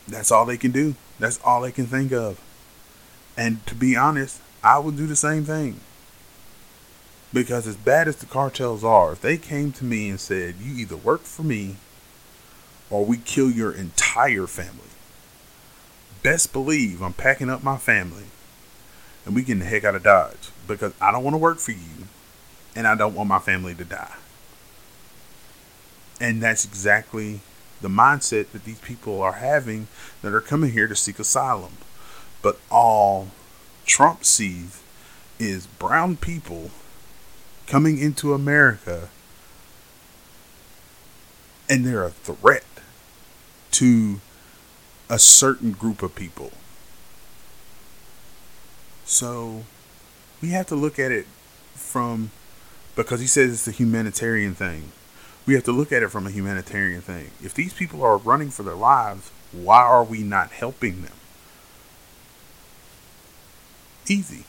That's 0.08 0.32
all 0.32 0.46
they 0.46 0.58
can 0.58 0.72
do. 0.72 0.96
That's 1.18 1.40
all 1.44 1.62
they 1.62 1.72
can 1.72 1.88
think 1.88 2.12
of. 2.12 2.40
And 3.38 3.66
to 3.68 3.76
be 3.76 3.96
honest, 3.96 4.42
I 4.64 4.80
would 4.80 4.98
do 4.98 5.08
the 5.08 5.16
same 5.16 5.46
thing. 5.46 5.80
Because 7.34 7.66
as 7.66 7.78
bad 7.78 8.08
as 8.08 8.18
the 8.18 8.26
cartels 8.26 8.84
are, 8.84 9.14
if 9.14 9.22
they 9.22 9.38
came 9.38 9.72
to 9.74 9.86
me 9.86 10.10
and 10.10 10.20
said, 10.20 10.56
you 10.62 10.76
either 10.76 10.98
work 10.98 11.22
for 11.22 11.44
me 11.44 11.78
or 12.90 13.06
we 13.06 13.18
kill 13.18 13.50
your 13.50 13.72
entire 13.72 14.48
family, 14.48 14.90
best 16.24 16.52
believe 16.52 17.02
I'm 17.02 17.14
packing 17.14 17.50
up 17.50 17.64
my 17.64 17.78
family 17.78 18.26
and 19.26 19.34
we 19.34 19.44
getting 19.44 19.60
the 19.60 19.66
heck 19.66 19.84
out 19.84 19.96
of 19.96 20.04
Dodge 20.04 20.50
because 20.68 20.94
I 21.00 21.12
don't 21.12 21.24
want 21.24 21.36
to 21.36 21.40
work 21.40 21.60
for 21.60 21.72
you 21.72 22.08
and 22.76 22.86
I 22.86 22.96
don't 22.96 23.16
want 23.16 23.30
my 23.30 23.40
family 23.40 23.76
to 23.76 23.86
die. 23.86 24.16
And 26.20 26.42
that's 26.42 26.66
exactly 26.66 27.40
the 27.82 27.88
mindset 27.88 28.52
that 28.52 28.64
these 28.64 28.80
people 28.80 29.22
are 29.22 29.34
having 29.34 29.88
that 30.22 30.34
are 30.34 30.42
coming 30.42 30.72
here 30.72 30.88
to 30.88 30.96
seek 30.96 31.18
asylum. 31.18 31.78
But 32.42 32.60
all 32.70 33.30
Trump 33.86 34.26
sees 34.26 34.82
is 35.40 35.66
brown 35.66 36.18
people 36.18 36.70
coming 37.72 37.98
into 37.98 38.34
America 38.34 39.08
and 41.70 41.86
they're 41.86 42.04
a 42.04 42.10
threat 42.10 42.66
to 43.72 44.20
a 45.10 45.18
certain 45.18 45.72
group 45.72 46.04
of 46.04 46.14
people. 46.14 46.52
So 49.06 49.64
we 50.42 50.50
have 50.50 50.68
to 50.68 50.76
look 50.76 51.00
at 51.00 51.12
it 51.12 51.26
from 51.74 52.32
because 52.98 53.22
he 53.22 53.28
says 53.28 53.54
it's 53.54 53.68
a 53.70 53.72
humanitarian 53.72 54.54
thing 54.54 54.92
we 55.46 55.54
have 55.56 55.64
to 55.64 55.72
look 55.72 55.92
at 55.92 56.04
it 56.04 56.10
from 56.10 56.28
a 56.28 56.32
humanitarian 56.32 57.02
thing. 57.02 57.32
If 57.42 57.54
these 57.54 57.74
people 57.74 58.04
are 58.04 58.18
running 58.18 58.50
for 58.50 58.64
their 58.64 58.76
lives, 58.76 59.32
why 59.52 59.82
are 59.82 60.04
we 60.04 60.24
not 60.24 60.52
helping 60.52 61.02
them? 61.02 61.14
Easy. 64.08 64.44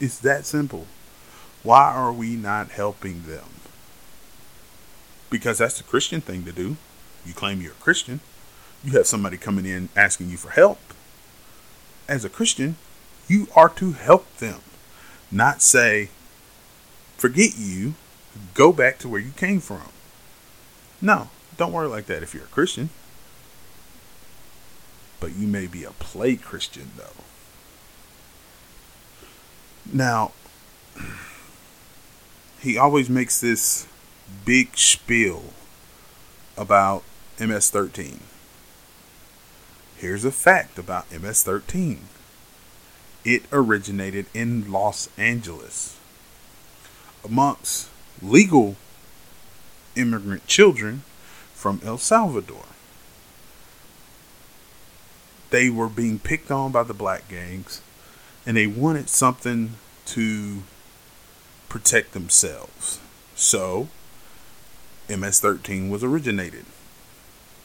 It's 0.00 0.18
that 0.20 0.44
simple. 0.44 0.86
Why 1.64 1.92
are 1.92 2.12
we 2.12 2.36
not 2.36 2.70
helping 2.70 3.24
them? 3.24 3.46
Because 5.30 5.58
that's 5.58 5.78
the 5.78 5.84
Christian 5.84 6.20
thing 6.20 6.44
to 6.44 6.52
do. 6.52 6.76
You 7.26 7.32
claim 7.32 7.60
you're 7.60 7.72
a 7.72 7.76
Christian. 7.76 8.20
You 8.84 8.92
have 8.92 9.06
somebody 9.06 9.38
coming 9.38 9.64
in 9.64 9.88
asking 9.96 10.30
you 10.30 10.36
for 10.36 10.50
help. 10.50 10.78
As 12.06 12.24
a 12.24 12.28
Christian, 12.28 12.76
you 13.26 13.48
are 13.56 13.70
to 13.70 13.92
help 13.92 14.36
them, 14.36 14.60
not 15.32 15.62
say, 15.62 16.10
forget 17.16 17.56
you 17.56 17.94
go 18.52 18.72
back 18.72 18.98
to 18.98 19.08
where 19.08 19.20
you 19.20 19.32
came 19.32 19.60
from. 19.60 19.88
No, 21.00 21.30
don't 21.56 21.72
worry 21.72 21.88
like 21.88 22.06
that 22.06 22.22
if 22.22 22.34
you're 22.34 22.44
a 22.44 22.48
Christian. 22.48 22.90
But 25.18 25.34
you 25.34 25.46
may 25.46 25.66
be 25.66 25.84
a 25.84 25.92
play 25.92 26.36
Christian, 26.36 26.90
though. 26.98 27.24
Now, 29.90 30.32
he 32.64 32.78
always 32.78 33.10
makes 33.10 33.42
this 33.42 33.86
big 34.46 34.78
spiel 34.78 35.42
about 36.56 37.02
MS 37.38 37.68
13. 37.68 38.20
Here's 39.98 40.24
a 40.24 40.32
fact 40.32 40.78
about 40.78 41.12
MS 41.12 41.42
13 41.42 42.00
it 43.22 43.42
originated 43.52 44.26
in 44.34 44.70
Los 44.70 45.08
Angeles. 45.16 45.98
Amongst 47.22 47.88
legal 48.22 48.76
immigrant 49.94 50.46
children 50.46 51.04
from 51.54 51.80
El 51.84 51.98
Salvador. 51.98 52.64
They 55.50 55.70
were 55.70 55.88
being 55.88 56.18
picked 56.18 56.50
on 56.50 56.72
by 56.72 56.82
the 56.82 56.94
black 56.94 57.28
gangs 57.28 57.82
and 58.46 58.56
they 58.56 58.66
wanted 58.66 59.10
something 59.10 59.74
to 60.06 60.62
protect 61.68 62.12
themselves. 62.12 63.00
So, 63.34 63.88
MS 65.08 65.40
13 65.40 65.90
was 65.90 66.04
originated 66.04 66.64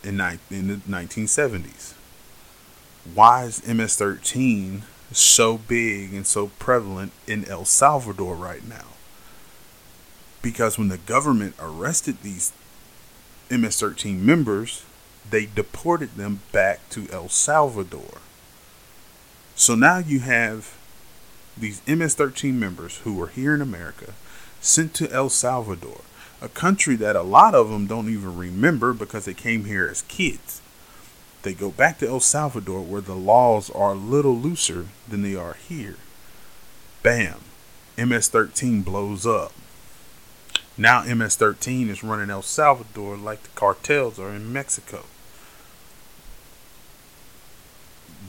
in, 0.04 0.18
ni- 0.18 0.40
in 0.50 0.68
the 0.68 0.76
1970s. 0.76 1.94
Why 3.14 3.46
is 3.46 3.66
MS 3.68 3.96
13 3.96 4.84
so 5.12 5.58
big 5.58 6.14
and 6.14 6.28
so 6.28 6.48
prevalent 6.60 7.12
in 7.28 7.46
El 7.46 7.66
Salvador 7.66 8.36
right 8.36 8.68
now? 8.68 8.86
because 10.42 10.78
when 10.78 10.90
the 10.90 10.98
government 10.98 11.56
arrested 11.60 12.22
these 12.22 12.54
MS 13.50 13.80
13 13.80 14.26
members, 14.26 14.84
they 15.30 15.46
deported 15.46 16.16
them 16.16 16.42
back 16.52 16.88
to 16.90 17.08
El 17.12 17.30
Salvador. 17.30 18.20
So 19.56 19.76
now 19.76 19.98
you 19.98 20.22
have 20.22 20.78
these 21.60 21.82
MS 21.88 22.16
13 22.16 22.60
members 22.60 23.00
who 23.00 23.14
were 23.14 23.28
here 23.28 23.54
in 23.54 23.62
America 23.62 24.14
sent 24.62 24.94
to 24.96 25.12
El 25.12 25.30
Salvador, 25.30 26.02
a 26.42 26.50
country 26.50 26.96
that 26.96 27.16
a 27.16 27.22
lot 27.22 27.54
of 27.54 27.70
them 27.70 27.86
don't 27.86 28.10
even 28.10 28.38
remember 28.38 28.94
because 28.94 29.26
they 29.26 29.34
came 29.34 29.66
here 29.66 29.88
as 29.88 30.02
kids. 30.04 30.62
They 31.44 31.54
go 31.54 31.72
back 31.72 32.00
to 32.00 32.08
El 32.08 32.20
Salvador 32.20 32.82
where 32.82 33.02
the 33.02 33.16
laws 33.16 33.70
are 33.70 33.92
a 33.92 33.96
little 33.96 34.36
looser 34.36 34.88
than 35.08 35.22
they 35.22 35.36
are 35.36 35.54
here. 35.54 35.96
Bam, 37.04 37.40
MS 37.98 38.28
13 38.30 38.82
blows 38.82 39.26
up. 39.26 39.54
Now 40.78 41.04
MS 41.04 41.36
13 41.36 41.90
is 41.90 42.04
running 42.04 42.30
El 42.30 42.42
Salvador 42.42 43.18
like 43.18 43.44
the 43.44 43.50
cartels 43.50 44.20
are 44.20 44.30
in 44.30 44.52
Mexico. 44.52 45.04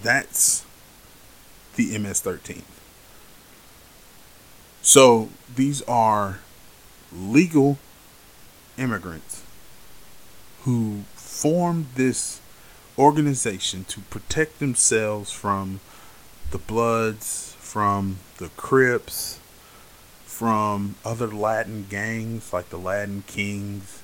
That's 0.03 0.65
the 1.77 1.97
MS 1.99 2.21
13. 2.21 2.63
So 4.83 5.29
these 5.55 5.83
are 5.83 6.41
legal 7.13 7.79
immigrants 8.79 9.43
who 10.63 11.05
formed 11.15 11.87
this 11.97 12.41
organization 12.99 13.85
to 13.85 14.01
protect 14.01 14.59
themselves 14.59 15.33
from 15.33 15.81
the 16.51 16.59
Bloods, 16.59 17.55
from 17.59 18.19
the 18.39 18.49
Crips, 18.57 19.39
from 20.25 20.97
other 21.05 21.29
Latin 21.29 21.87
gangs 21.89 22.53
like 22.53 22.71
the 22.71 22.79
Latin 22.79 23.25
Kings, 23.27 24.03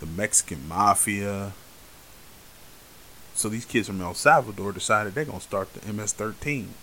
the 0.00 0.06
Mexican 0.06 0.66
Mafia. 0.66 1.52
So 3.34 3.48
these 3.48 3.64
kids 3.64 3.86
from 3.86 4.00
El 4.00 4.14
Salvador 4.14 4.72
decided 4.72 5.14
they're 5.14 5.24
going 5.24 5.38
to 5.38 5.44
start 5.44 5.72
the 5.74 5.92
MS 5.92 6.12
13. 6.14 6.74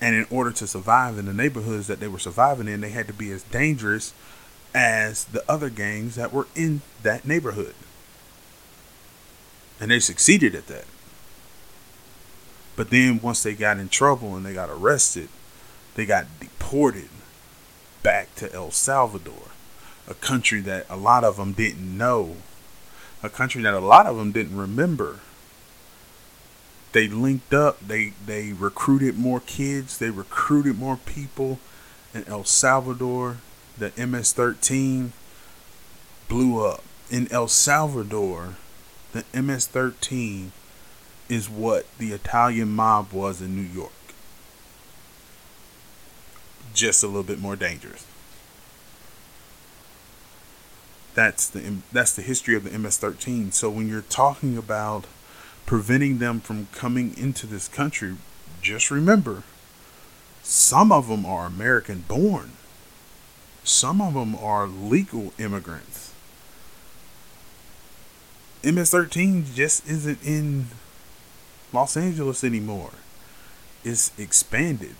And 0.00 0.14
in 0.14 0.26
order 0.30 0.52
to 0.52 0.66
survive 0.66 1.18
in 1.18 1.26
the 1.26 1.32
neighborhoods 1.32 1.88
that 1.88 2.00
they 2.00 2.08
were 2.08 2.18
surviving 2.18 2.68
in, 2.68 2.80
they 2.80 2.90
had 2.90 3.08
to 3.08 3.12
be 3.12 3.32
as 3.32 3.42
dangerous 3.44 4.12
as 4.74 5.24
the 5.24 5.42
other 5.50 5.70
gangs 5.70 6.14
that 6.14 6.32
were 6.32 6.46
in 6.54 6.82
that 7.02 7.24
neighborhood. 7.24 7.74
And 9.80 9.90
they 9.90 10.00
succeeded 10.00 10.54
at 10.54 10.66
that. 10.68 10.84
But 12.76 12.90
then 12.90 13.20
once 13.20 13.42
they 13.42 13.54
got 13.54 13.78
in 13.78 13.88
trouble 13.88 14.36
and 14.36 14.46
they 14.46 14.54
got 14.54 14.70
arrested, 14.70 15.28
they 15.96 16.06
got 16.06 16.26
deported 16.38 17.08
back 18.04 18.32
to 18.36 18.52
El 18.52 18.70
Salvador, 18.70 19.48
a 20.06 20.14
country 20.14 20.60
that 20.60 20.86
a 20.88 20.96
lot 20.96 21.24
of 21.24 21.36
them 21.36 21.52
didn't 21.52 21.98
know, 21.98 22.36
a 23.20 23.28
country 23.28 23.62
that 23.62 23.74
a 23.74 23.80
lot 23.80 24.06
of 24.06 24.16
them 24.16 24.30
didn't 24.30 24.56
remember. 24.56 25.18
They 26.92 27.08
linked 27.08 27.52
up, 27.52 27.80
they 27.86 28.14
they 28.24 28.52
recruited 28.52 29.18
more 29.18 29.40
kids, 29.40 29.98
they 29.98 30.10
recruited 30.10 30.78
more 30.78 30.96
people 30.96 31.58
in 32.14 32.24
El 32.26 32.44
Salvador. 32.44 33.38
The 33.76 33.92
MS-13 33.96 35.10
blew 36.28 36.64
up 36.66 36.82
in 37.10 37.30
El 37.30 37.46
Salvador 37.46 38.56
the 39.12 39.24
MS-13 39.32 40.50
is 41.28 41.48
what 41.48 41.86
the 41.98 42.12
Italian 42.12 42.70
mob 42.70 43.12
was 43.12 43.40
in 43.40 43.56
New 43.56 43.62
York. 43.62 43.92
Just 46.74 47.02
a 47.02 47.06
little 47.06 47.22
bit 47.22 47.40
more 47.40 47.56
dangerous. 47.56 48.06
That's 51.14 51.48
the 51.48 51.78
that's 51.90 52.14
the 52.14 52.22
history 52.22 52.54
of 52.54 52.64
the 52.64 52.78
MS-13. 52.78 53.52
So 53.52 53.70
when 53.70 53.88
you're 53.88 54.02
talking 54.02 54.56
about 54.56 55.06
preventing 55.68 56.18
them 56.18 56.40
from 56.40 56.66
coming 56.72 57.16
into 57.16 57.46
this 57.46 57.68
country, 57.68 58.16
just 58.60 58.90
remember 58.90 59.44
some 60.42 60.90
of 60.90 61.08
them 61.08 61.24
are 61.24 61.46
American 61.46 62.04
born. 62.08 62.52
Some 63.62 64.00
of 64.00 64.14
them 64.14 64.34
are 64.34 64.66
legal 64.66 65.32
immigrants 65.38 66.08
MS13 68.62 69.54
just 69.54 69.88
isn't 69.88 70.18
in 70.24 70.66
Los 71.72 71.96
Angeles 71.96 72.42
anymore. 72.42 72.90
It's 73.84 74.10
expanded. 74.18 74.96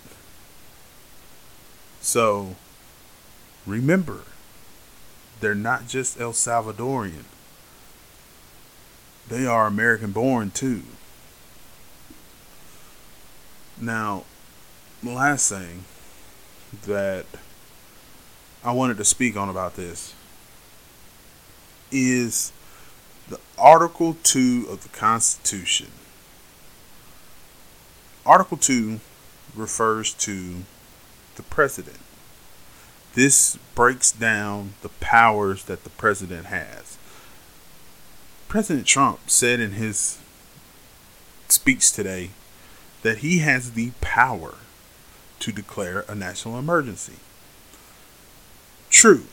So 1.99 2.55
remember, 3.65 4.21
they're 5.41 5.55
not 5.55 5.87
just 5.87 6.19
El 6.19 6.31
Salvadorian. 6.31 7.25
They 9.29 9.45
are 9.45 9.67
American 9.67 10.11
born 10.11 10.49
too. 10.49 10.81
Now, 13.79 14.23
last 15.03 15.49
thing 15.49 15.85
that 16.85 17.25
I 18.63 18.71
wanted 18.71 18.97
to 18.97 19.05
speak 19.05 19.37
on 19.37 19.47
about 19.47 19.75
this 19.75 20.15
is 21.91 22.51
the 23.29 23.39
Article 23.57 24.17
2 24.23 24.67
of 24.69 24.81
the 24.81 24.89
Constitution. 24.89 25.91
Article 28.25 28.57
2 28.57 28.99
refers 29.55 30.13
to 30.15 30.63
the 31.35 31.43
president. 31.43 31.99
This 33.13 33.57
breaks 33.75 34.11
down 34.11 34.73
the 34.81 34.89
powers 34.89 35.65
that 35.65 35.83
the 35.83 35.89
president 35.91 36.47
has. 36.47 36.97
President 38.49 38.87
Trump 38.87 39.19
said 39.27 39.59
in 39.59 39.73
his 39.73 40.17
speech 41.49 41.91
today 41.91 42.31
that 43.03 43.19
he 43.19 43.39
has 43.39 43.73
the 43.73 43.91
power 44.01 44.55
to 45.37 45.51
declare 45.51 46.03
a 46.07 46.15
national 46.15 46.57
emergency. 46.57 47.17
True, 48.89 49.25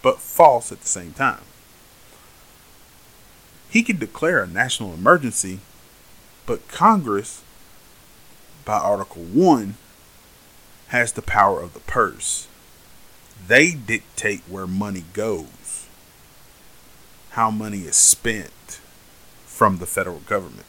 but 0.00 0.20
false 0.20 0.70
at 0.70 0.80
the 0.80 0.86
same 0.86 1.12
time. 1.12 1.42
He 3.68 3.82
can 3.82 3.98
declare 3.98 4.44
a 4.44 4.46
national 4.46 4.94
emergency, 4.94 5.58
but 6.46 6.68
Congress, 6.68 7.42
by 8.64 8.78
Article 8.78 9.24
1, 9.24 9.74
has 10.88 11.12
the 11.12 11.22
power 11.22 11.60
of 11.60 11.74
the 11.74 11.80
purse. 11.80 12.46
They 13.44 13.72
dictate 13.72 14.42
where 14.46 14.68
money 14.68 15.02
goes, 15.14 15.46
how 17.32 17.50
money 17.50 17.80
is 17.80 17.96
spent 17.96 18.80
from 19.46 19.78
the 19.78 19.86
federal 19.86 20.20
government. 20.20 20.66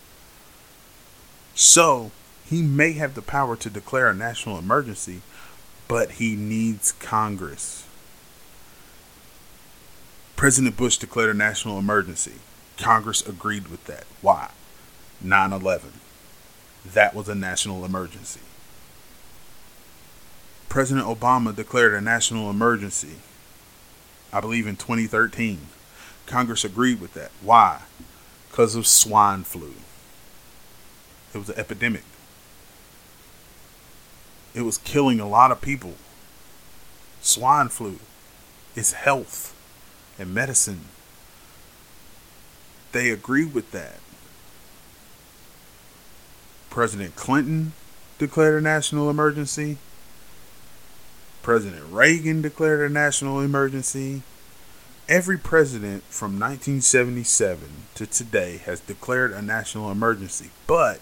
So, 1.56 2.12
he 2.46 2.62
may 2.62 2.94
have 2.94 3.16
the 3.16 3.22
power 3.22 3.56
to 3.58 3.70
declare 3.70 4.10
a 4.10 4.14
national 4.14 4.58
emergency, 4.58 5.22
but 5.88 6.12
he 6.12 6.36
needs 6.36 6.94
Congress. 6.94 7.86
President 10.36 10.78
Bush 10.78 10.98
declared 10.98 11.30
a 11.30 11.38
national 11.38 11.80
emergency. 11.80 12.34
Congress 12.78 13.26
agreed 13.28 13.68
with 13.68 13.84
that. 13.86 14.06
Why? 14.22 14.52
9 15.22 15.54
11. 15.54 15.94
That 16.86 17.14
was 17.14 17.30
a 17.30 17.36
national 17.36 17.86
emergency. 17.86 18.42
President 20.70 21.06
Obama 21.06 21.56
declared 21.56 21.94
a 21.94 22.02
national 22.02 22.50
emergency, 22.50 23.18
I 24.32 24.42
believe 24.42 24.66
in 24.66 24.76
2013. 24.76 25.60
Congress 26.26 26.64
agreed 26.64 27.02
with 27.02 27.14
that. 27.14 27.32
Why? 27.42 27.82
Because 28.50 28.76
of 28.76 28.88
swine 28.88 29.44
flu. 29.44 29.74
It 31.34 31.38
was 31.38 31.50
an 31.50 31.58
epidemic. 31.58 32.04
It 34.54 34.62
was 34.62 34.78
killing 34.78 35.20
a 35.20 35.28
lot 35.28 35.52
of 35.52 35.62
people. 35.62 35.96
Swine 37.22 37.70
flu 37.70 38.00
is 38.76 38.94
health 38.94 39.56
and 40.20 40.34
medicine 40.34 40.86
they 42.94 43.10
agreed 43.10 43.54
with 43.54 43.72
that. 43.72 43.98
President 46.70 47.16
Clinton 47.16 47.74
declared 48.18 48.62
a 48.62 48.64
national 48.64 49.10
emergency. 49.10 49.78
President 51.42 51.84
Reagan 51.92 52.42
declared 52.42 52.90
a 52.90 52.94
national 52.94 53.42
emergency. 53.42 54.22
Every 55.10 55.38
president 55.38 56.04
from 56.04 56.40
1977 56.40 57.70
to 57.96 58.08
today 58.08 58.58
has 58.60 58.80
declared 58.80 59.34
a 59.34 59.42
national 59.42 59.92
emergency, 59.92 60.50
but 60.66 61.02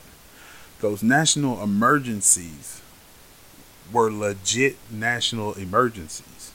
those 0.80 1.04
national 1.04 1.62
emergencies 1.62 2.82
were 3.94 4.12
legit 4.12 4.78
national 4.90 5.54
emergencies, 5.54 6.52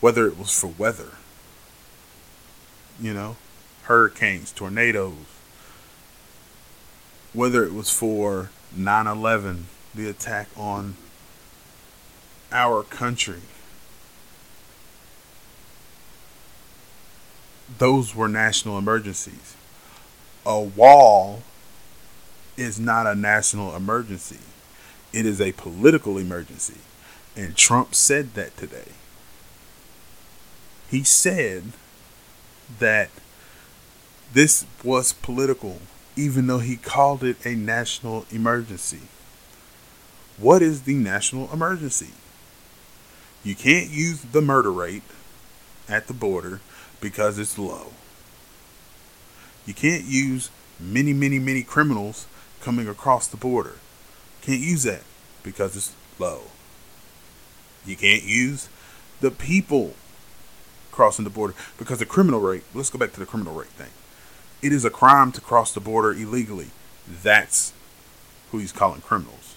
whether 0.00 0.26
it 0.26 0.36
was 0.36 0.50
for 0.58 0.66
weather, 0.66 1.12
you 3.00 3.14
know, 3.14 3.36
hurricanes, 3.84 4.52
tornadoes, 4.52 5.14
whether 7.32 7.64
it 7.64 7.72
was 7.72 7.88
for 7.88 8.50
9 8.76 9.06
11, 9.06 9.68
the 9.94 10.06
attack 10.10 10.48
on 10.54 10.96
our 12.52 12.82
country. 12.82 13.40
Those 17.76 18.14
were 18.14 18.28
national 18.28 18.78
emergencies. 18.78 19.54
A 20.46 20.60
wall 20.60 21.42
is 22.56 22.80
not 22.80 23.06
a 23.06 23.14
national 23.14 23.76
emergency, 23.76 24.40
it 25.12 25.26
is 25.26 25.40
a 25.40 25.52
political 25.52 26.18
emergency. 26.18 26.78
And 27.36 27.56
Trump 27.56 27.94
said 27.94 28.34
that 28.34 28.56
today. 28.56 28.92
He 30.90 31.04
said 31.04 31.72
that 32.78 33.10
This 34.32 34.66
was 34.84 35.12
political, 35.12 35.80
even 36.16 36.46
though 36.46 36.58
he 36.58 36.76
called 36.76 37.24
it 37.24 37.44
a 37.46 37.54
national 37.54 38.26
emergency. 38.30 39.02
What 40.36 40.62
is 40.62 40.82
the 40.82 40.94
national 40.94 41.52
emergency? 41.52 42.10
You 43.42 43.54
can't 43.54 43.90
use 43.90 44.20
the 44.20 44.42
murder 44.42 44.70
rate 44.70 45.02
at 45.88 46.06
the 46.06 46.12
border 46.12 46.60
because 47.00 47.38
it's 47.38 47.58
low. 47.58 47.92
You 49.66 49.74
can't 49.74 50.04
use 50.04 50.50
many, 50.80 51.12
many, 51.12 51.38
many 51.38 51.62
criminals 51.62 52.26
coming 52.60 52.88
across 52.88 53.26
the 53.26 53.36
border. 53.36 53.76
Can't 54.42 54.60
use 54.60 54.84
that 54.84 55.02
because 55.42 55.76
it's 55.76 55.94
low. 56.18 56.42
You 57.84 57.96
can't 57.96 58.24
use 58.24 58.68
the 59.20 59.30
people 59.30 59.94
crossing 60.90 61.24
the 61.24 61.30
border 61.30 61.54
because 61.78 61.98
the 61.98 62.06
criminal 62.06 62.40
rate, 62.40 62.64
let's 62.74 62.90
go 62.90 62.98
back 62.98 63.12
to 63.12 63.20
the 63.20 63.26
criminal 63.26 63.54
rate 63.54 63.68
thing. 63.68 63.90
It 64.60 64.72
is 64.72 64.84
a 64.84 64.90
crime 64.90 65.32
to 65.32 65.40
cross 65.40 65.72
the 65.72 65.80
border 65.80 66.12
illegally. 66.12 66.70
That's 67.22 67.72
who 68.50 68.58
he's 68.58 68.72
calling 68.72 69.00
criminals. 69.00 69.47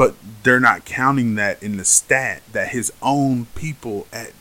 But 0.00 0.14
they're 0.44 0.58
not 0.58 0.86
counting 0.86 1.34
that 1.34 1.62
in 1.62 1.76
the 1.76 1.84
stat 1.84 2.40
that 2.52 2.68
his 2.68 2.90
own 3.02 3.44
people 3.54 4.06
at 4.10 4.32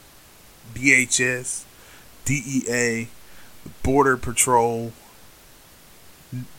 DHS, 0.73 1.65
DEA, 2.23 3.09
Border 3.83 4.15
Patrol, 4.15 4.93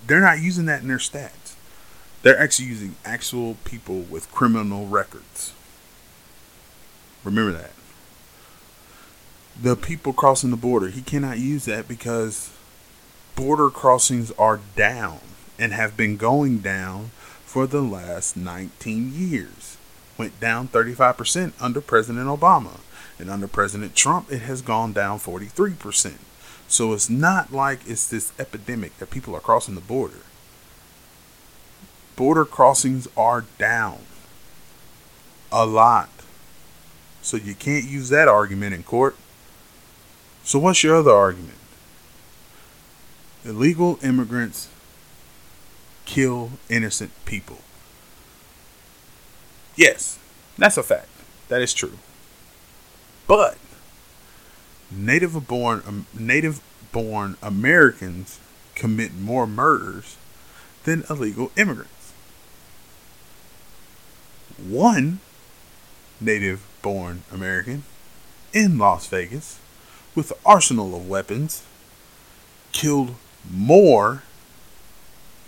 they're 0.07 0.21
not 0.21 0.41
using 0.41 0.67
that 0.67 0.83
in 0.83 0.89
their 0.89 0.99
stats. 0.99 1.55
They're 2.21 2.39
actually 2.39 2.69
using 2.69 2.97
actual 3.03 3.57
people 3.65 4.01
with 4.01 4.31
criminal 4.33 4.87
records. 4.87 5.55
Remember 7.25 7.53
that. 7.53 7.73
The 9.59 9.77
people 9.77 10.13
crossing 10.13 10.51
the 10.51 10.59
border, 10.59 10.89
he 10.89 11.01
cannot 11.01 11.39
use 11.39 11.65
that 11.65 11.89
because 11.89 12.51
border 13.35 13.71
crossings 13.71 14.31
are 14.33 14.61
down 14.77 15.21
and 15.59 15.73
have 15.73 15.97
been 15.97 16.19
going 16.19 16.59
down 16.59 17.13
for 17.51 17.67
the 17.67 17.83
last 17.83 18.37
19 18.37 19.13
years. 19.13 19.77
Went 20.17 20.39
down 20.39 20.69
35% 20.69 21.53
under 21.61 21.81
President 21.81 22.29
Obama. 22.29 22.79
And 23.19 23.29
under 23.29 23.49
President 23.49 23.97
Trump, 23.97 24.31
it 24.31 24.43
has 24.43 24.63
gone 24.63 24.93
down 24.93 25.19
43%. 25.19 26.13
So 26.69 26.93
it's 26.93 27.11
not 27.11 27.53
like 27.53 27.81
it's 27.89 28.07
this 28.07 28.33
epidemic 28.39 28.97
that 28.99 29.11
people 29.11 29.35
are 29.35 29.41
crossing 29.41 29.75
the 29.75 29.81
border. 29.81 30.21
Border 32.15 32.45
crossings 32.45 33.09
are 33.17 33.45
down 33.59 33.99
a 35.51 35.67
lot. 35.67 36.09
So 37.21 37.37
you 37.37 37.57
can't 37.57 37.85
use 37.85 38.11
that 38.11 38.29
argument 38.29 38.77
in 38.77 38.85
court. 38.85 39.17
So 40.45 40.61
what's 40.61 40.85
your 40.85 40.95
other 40.95 41.11
argument? 41.11 41.59
Illegal 43.45 43.99
immigrants 44.05 44.69
kill 46.05 46.53
innocent 46.69 47.13
people. 47.25 47.59
Yes, 49.77 50.19
that's 50.59 50.77
a 50.77 50.83
fact. 50.83 51.09
That 51.49 51.63
is 51.63 51.73
true. 51.73 51.99
But 53.27 53.59
native 54.91 55.47
born 55.47 55.83
um, 55.87 56.07
native 56.13 56.61
born 56.93 57.37
Americans 57.43 58.41
commit 58.75 59.15
more 59.15 59.47
murders 59.47 60.17
than 60.85 61.05
illegal 61.09 61.53
immigrants. 61.57 62.13
One 64.59 65.21
native 66.21 66.67
born 66.83 67.23
American 67.33 67.85
in 68.53 68.79
Las 68.79 69.07
Vegas 69.07 69.59
with 70.15 70.31
an 70.31 70.39
arsenal 70.45 70.95
of 70.95 71.09
weapons 71.09 71.63
killed 72.73 73.15
more 73.49 74.23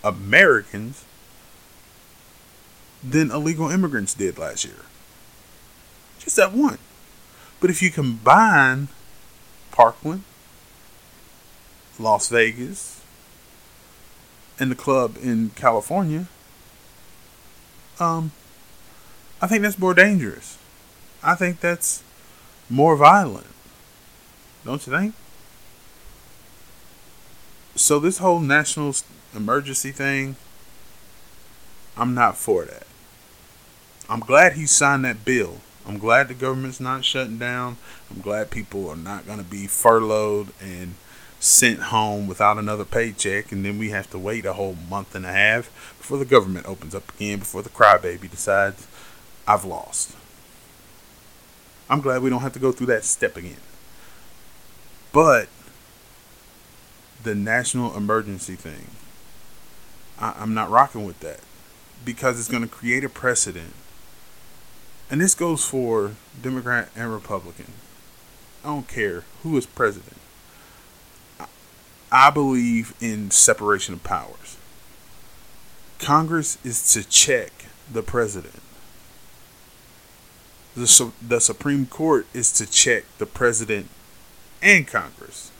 Americans 0.04 1.04
than 3.02 3.30
illegal 3.30 3.70
immigrants 3.70 4.14
did 4.14 4.38
last 4.38 4.64
year. 4.64 4.84
Just 6.18 6.36
that 6.36 6.52
one. 6.52 6.78
But 7.60 7.70
if 7.70 7.82
you 7.82 7.90
combine 7.90 8.88
Parkland, 9.70 10.24
Las 11.98 12.28
Vegas, 12.28 13.00
and 14.58 14.70
the 14.70 14.76
club 14.76 15.16
in 15.22 15.50
California, 15.50 16.26
um, 17.98 18.32
I 19.40 19.46
think 19.46 19.62
that's 19.62 19.78
more 19.78 19.94
dangerous. 19.94 20.58
I 21.22 21.34
think 21.34 21.60
that's 21.60 22.02
more 22.68 22.96
violent. 22.96 23.46
Don't 24.64 24.86
you 24.86 24.92
think? 24.92 25.14
So 27.74 27.98
this 27.98 28.18
whole 28.18 28.40
national 28.40 28.94
emergency 29.34 29.92
thing, 29.92 30.36
I'm 31.96 32.14
not 32.14 32.36
for 32.36 32.64
that. 32.64 32.86
I'm 34.08 34.20
glad 34.20 34.54
he 34.54 34.66
signed 34.66 35.04
that 35.04 35.24
bill. 35.24 35.60
I'm 35.86 35.98
glad 35.98 36.28
the 36.28 36.34
government's 36.34 36.80
not 36.80 37.04
shutting 37.04 37.38
down. 37.38 37.76
I'm 38.10 38.20
glad 38.20 38.50
people 38.50 38.88
are 38.88 38.96
not 38.96 39.26
going 39.26 39.38
to 39.38 39.44
be 39.44 39.66
furloughed 39.66 40.48
and 40.60 40.94
sent 41.40 41.80
home 41.84 42.28
without 42.28 42.56
another 42.56 42.84
paycheck, 42.84 43.50
and 43.50 43.64
then 43.64 43.78
we 43.78 43.90
have 43.90 44.08
to 44.10 44.18
wait 44.18 44.46
a 44.46 44.52
whole 44.52 44.76
month 44.88 45.14
and 45.14 45.26
a 45.26 45.32
half 45.32 45.66
before 45.98 46.18
the 46.18 46.24
government 46.24 46.66
opens 46.66 46.94
up 46.94 47.12
again, 47.14 47.40
before 47.40 47.62
the 47.62 47.68
crybaby 47.68 48.30
decides 48.30 48.86
I've 49.46 49.64
lost. 49.64 50.14
I'm 51.90 52.00
glad 52.00 52.22
we 52.22 52.30
don't 52.30 52.42
have 52.42 52.52
to 52.52 52.60
go 52.60 52.70
through 52.70 52.86
that 52.86 53.04
step 53.04 53.36
again. 53.36 53.56
But 55.12 55.48
the 57.22 57.34
national 57.34 57.96
emergency 57.96 58.54
thing, 58.54 58.86
I, 60.18 60.34
I'm 60.38 60.54
not 60.54 60.70
rocking 60.70 61.04
with 61.04 61.20
that 61.20 61.40
because 62.04 62.38
it's 62.38 62.48
going 62.48 62.62
to 62.62 62.68
create 62.68 63.04
a 63.04 63.08
precedent. 63.08 63.74
And 65.10 65.20
this 65.20 65.34
goes 65.34 65.64
for 65.64 66.12
Democrat 66.40 66.88
and 66.96 67.12
Republican. 67.12 67.72
I 68.64 68.68
don't 68.68 68.88
care 68.88 69.24
who 69.42 69.56
is 69.56 69.66
president. 69.66 70.16
I 72.10 72.30
believe 72.30 72.94
in 73.00 73.30
separation 73.30 73.94
of 73.94 74.04
powers. 74.04 74.56
Congress 75.98 76.58
is 76.64 76.92
to 76.92 77.08
check 77.08 77.52
the 77.90 78.02
president. 78.02 78.60
The, 80.74 81.12
the 81.26 81.40
Supreme 81.40 81.86
Court 81.86 82.26
is 82.32 82.52
to 82.52 82.66
check 82.66 83.04
the 83.18 83.26
president 83.26 83.88
and 84.60 84.86
Congress. 84.86 85.50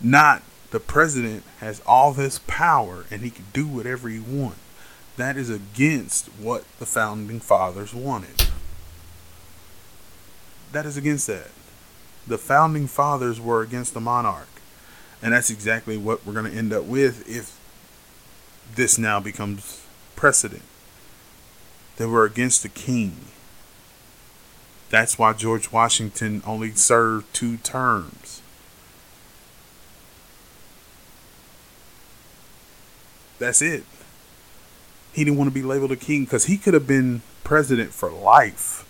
Not 0.00 0.42
the 0.74 0.80
president 0.80 1.44
has 1.60 1.80
all 1.86 2.12
this 2.12 2.40
power 2.48 3.04
and 3.08 3.22
he 3.22 3.30
can 3.30 3.44
do 3.52 3.64
whatever 3.64 4.08
he 4.08 4.18
wants. 4.18 4.58
That 5.16 5.36
is 5.36 5.48
against 5.48 6.26
what 6.30 6.64
the 6.80 6.84
founding 6.84 7.38
fathers 7.38 7.94
wanted. 7.94 8.48
That 10.72 10.84
is 10.84 10.96
against 10.96 11.28
that. 11.28 11.52
The 12.26 12.38
founding 12.38 12.88
fathers 12.88 13.40
were 13.40 13.62
against 13.62 13.94
the 13.94 14.00
monarch. 14.00 14.48
And 15.22 15.32
that's 15.32 15.48
exactly 15.48 15.96
what 15.96 16.26
we're 16.26 16.32
going 16.32 16.50
to 16.50 16.58
end 16.58 16.72
up 16.72 16.86
with 16.86 17.24
if 17.28 17.56
this 18.74 18.98
now 18.98 19.20
becomes 19.20 19.86
precedent. 20.16 20.62
They 21.98 22.06
we're 22.06 22.26
against 22.26 22.64
the 22.64 22.68
king. 22.68 23.26
That's 24.90 25.20
why 25.20 25.34
George 25.34 25.70
Washington 25.70 26.42
only 26.44 26.72
served 26.72 27.32
two 27.32 27.58
terms. 27.58 28.23
That's 33.38 33.62
it. 33.62 33.84
He 35.12 35.24
didn't 35.24 35.38
want 35.38 35.48
to 35.50 35.54
be 35.54 35.62
labeled 35.62 35.92
a 35.92 35.96
king 35.96 36.24
because 36.24 36.46
he 36.46 36.56
could 36.56 36.74
have 36.74 36.86
been 36.86 37.22
president 37.44 37.92
for 37.92 38.10
life. 38.10 38.84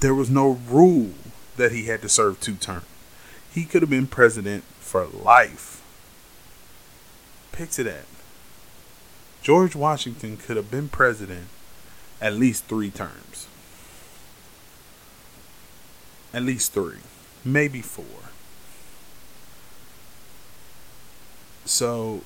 There 0.00 0.14
was 0.14 0.30
no 0.30 0.58
rule 0.68 1.12
that 1.56 1.72
he 1.72 1.86
had 1.86 2.02
to 2.02 2.08
serve 2.08 2.40
two 2.40 2.54
terms. 2.54 2.86
He 3.52 3.64
could 3.64 3.82
have 3.82 3.90
been 3.90 4.06
president 4.06 4.64
for 4.80 5.06
life. 5.06 5.82
Picture 7.52 7.82
that. 7.84 8.06
George 9.42 9.74
Washington 9.74 10.36
could 10.36 10.56
have 10.56 10.70
been 10.70 10.88
president 10.88 11.48
at 12.20 12.34
least 12.34 12.64
three 12.64 12.90
terms. 12.90 13.48
At 16.32 16.42
least 16.42 16.72
three, 16.72 16.98
maybe 17.44 17.82
four. 17.82 18.30
So 21.64 22.22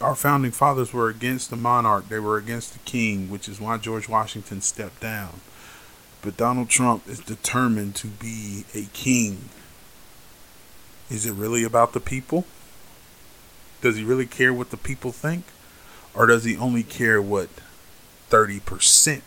our 0.00 0.14
founding 0.14 0.50
fathers 0.50 0.92
were 0.92 1.08
against 1.08 1.50
the 1.50 1.56
monarch, 1.56 2.08
they 2.08 2.18
were 2.18 2.36
against 2.36 2.72
the 2.72 2.78
king, 2.80 3.30
which 3.30 3.48
is 3.48 3.60
why 3.60 3.76
George 3.76 4.08
Washington 4.08 4.60
stepped 4.60 5.00
down. 5.00 5.40
But 6.22 6.36
Donald 6.36 6.68
Trump 6.68 7.08
is 7.08 7.20
determined 7.20 7.94
to 7.96 8.06
be 8.06 8.64
a 8.74 8.86
king. 8.92 9.48
Is 11.10 11.26
it 11.26 11.32
really 11.32 11.64
about 11.64 11.92
the 11.92 12.00
people? 12.00 12.44
Does 13.80 13.96
he 13.96 14.04
really 14.04 14.26
care 14.26 14.52
what 14.52 14.70
the 14.70 14.76
people 14.76 15.12
think? 15.12 15.44
Or 16.14 16.26
does 16.26 16.44
he 16.44 16.56
only 16.56 16.82
care 16.82 17.20
what 17.22 17.48
30% 18.30 19.22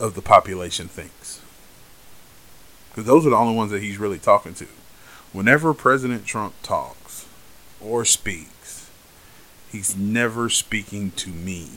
of 0.00 0.14
the 0.14 0.22
population 0.22 0.88
thinks. 0.88 1.40
Because 2.90 3.04
those 3.04 3.26
are 3.26 3.30
the 3.30 3.36
only 3.36 3.54
ones 3.54 3.70
that 3.72 3.82
he's 3.82 3.98
really 3.98 4.18
talking 4.18 4.54
to. 4.54 4.66
Whenever 5.32 5.74
President 5.74 6.24
Trump 6.24 6.54
talks 6.62 7.07
or 7.80 8.04
speaks, 8.04 8.90
he's 9.70 9.96
never 9.96 10.48
speaking 10.48 11.10
to 11.12 11.30
me. 11.30 11.68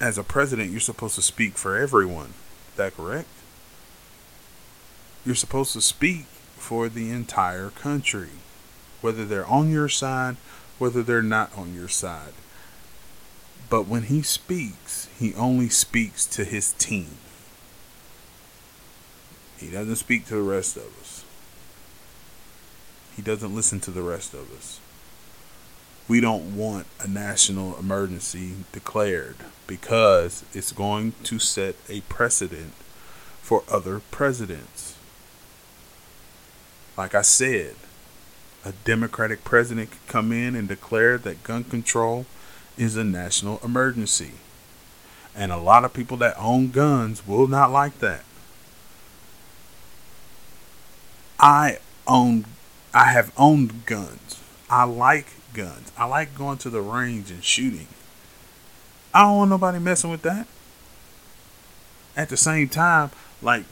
As 0.00 0.18
a 0.18 0.24
president, 0.24 0.70
you're 0.70 0.80
supposed 0.80 1.14
to 1.14 1.22
speak 1.22 1.56
for 1.56 1.76
everyone. 1.76 2.34
Is 2.70 2.76
that 2.76 2.96
correct? 2.96 3.28
You're 5.24 5.34
supposed 5.34 5.72
to 5.74 5.80
speak 5.80 6.24
for 6.56 6.88
the 6.88 7.10
entire 7.10 7.70
country, 7.70 8.30
whether 9.00 9.24
they're 9.24 9.46
on 9.46 9.70
your 9.70 9.88
side, 9.88 10.36
whether 10.78 11.02
they're 11.02 11.22
not 11.22 11.56
on 11.56 11.74
your 11.74 11.88
side. 11.88 12.32
But 13.70 13.86
when 13.86 14.04
he 14.04 14.22
speaks, 14.22 15.08
he 15.18 15.34
only 15.34 15.68
speaks 15.68 16.26
to 16.26 16.44
his 16.44 16.72
team. 16.72 17.16
He 19.56 19.70
doesn't 19.70 19.96
speak 19.96 20.26
to 20.26 20.34
the 20.34 20.42
rest 20.42 20.76
of 20.76 20.84
us. 21.00 21.24
He 23.16 23.22
doesn't 23.22 23.54
listen 23.54 23.80
to 23.80 23.90
the 23.90 24.02
rest 24.02 24.34
of 24.34 24.50
us. 24.56 24.80
We 26.08 26.20
don't 26.20 26.56
want 26.56 26.86
a 27.00 27.06
national 27.06 27.78
emergency 27.78 28.54
declared 28.72 29.36
because 29.66 30.44
it's 30.52 30.72
going 30.72 31.14
to 31.24 31.38
set 31.38 31.76
a 31.88 32.00
precedent 32.02 32.72
for 33.40 33.62
other 33.70 34.00
presidents. 34.10 34.96
Like 36.96 37.14
I 37.14 37.22
said, 37.22 37.74
a 38.64 38.72
Democratic 38.84 39.44
president 39.44 39.90
could 39.90 40.06
come 40.06 40.32
in 40.32 40.54
and 40.54 40.68
declare 40.68 41.18
that 41.18 41.44
gun 41.44 41.64
control 41.64 42.26
is 42.76 42.96
a 42.96 43.04
national 43.04 43.60
emergency. 43.64 44.32
And 45.34 45.50
a 45.50 45.56
lot 45.56 45.84
of 45.84 45.94
people 45.94 46.16
that 46.18 46.36
own 46.38 46.70
guns 46.70 47.26
will 47.26 47.46
not 47.46 47.72
like 47.72 47.98
that. 48.00 48.24
I 51.40 51.78
own 52.06 52.44
I 52.94 53.06
have 53.06 53.32
owned 53.36 53.86
guns. 53.86 54.42
I 54.68 54.84
like 54.84 55.26
guns. 55.54 55.92
I 55.96 56.04
like 56.06 56.36
going 56.36 56.58
to 56.58 56.70
the 56.70 56.80
range 56.80 57.30
and 57.30 57.42
shooting. 57.42 57.88
I 59.14 59.22
don't 59.22 59.36
want 59.36 59.50
nobody 59.50 59.78
messing 59.78 60.10
with 60.10 60.22
that. 60.22 60.46
At 62.16 62.28
the 62.28 62.36
same 62.36 62.68
time, 62.68 63.10
like 63.40 63.64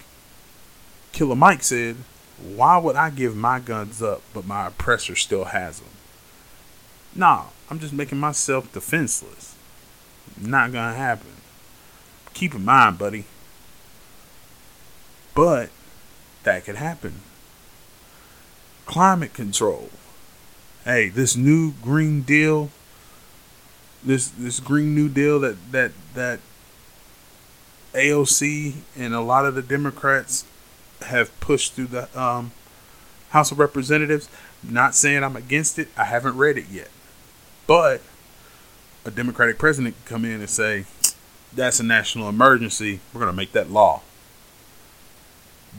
Killer 1.12 1.36
Mike 1.36 1.62
said, 1.62 1.96
why 2.42 2.78
would 2.78 2.96
I 2.96 3.10
give 3.10 3.36
my 3.36 3.60
guns 3.60 4.02
up 4.02 4.22
but 4.32 4.46
my 4.46 4.68
oppressor 4.68 5.14
still 5.14 5.44
has 5.44 5.80
them? 5.80 5.90
Nah, 7.14 7.46
I'm 7.68 7.78
just 7.78 7.92
making 7.92 8.18
myself 8.18 8.72
defenseless. 8.72 9.54
Not 10.40 10.72
gonna 10.72 10.94
happen. 10.94 11.32
Keep 12.32 12.54
in 12.54 12.64
mind, 12.64 12.98
buddy. 12.98 13.24
But 15.34 15.70
that 16.44 16.64
could 16.64 16.76
happen. 16.76 17.20
Climate 18.90 19.32
control. 19.34 19.88
Hey, 20.84 21.10
this 21.10 21.36
new 21.36 21.74
green 21.80 22.22
deal, 22.22 22.70
this 24.02 24.26
this 24.26 24.58
green 24.58 24.96
new 24.96 25.08
deal 25.08 25.38
that 25.38 25.54
that 25.70 25.92
that 26.14 26.40
AOC 27.94 28.74
and 28.96 29.14
a 29.14 29.20
lot 29.20 29.46
of 29.46 29.54
the 29.54 29.62
Democrats 29.62 30.44
have 31.02 31.30
pushed 31.38 31.74
through 31.74 31.86
the 31.86 32.20
um, 32.20 32.50
House 33.28 33.52
of 33.52 33.60
Representatives. 33.60 34.28
Not 34.60 34.96
saying 34.96 35.22
I'm 35.22 35.36
against 35.36 35.78
it. 35.78 35.86
I 35.96 36.06
haven't 36.06 36.36
read 36.36 36.58
it 36.58 36.68
yet. 36.68 36.90
But 37.68 38.02
a 39.04 39.12
Democratic 39.12 39.56
president 39.56 39.94
come 40.04 40.24
in 40.24 40.40
and 40.40 40.50
say, 40.50 40.86
that's 41.54 41.78
a 41.78 41.84
national 41.84 42.28
emergency. 42.28 42.98
We're 43.14 43.20
going 43.20 43.32
to 43.32 43.36
make 43.36 43.52
that 43.52 43.70
law. 43.70 44.02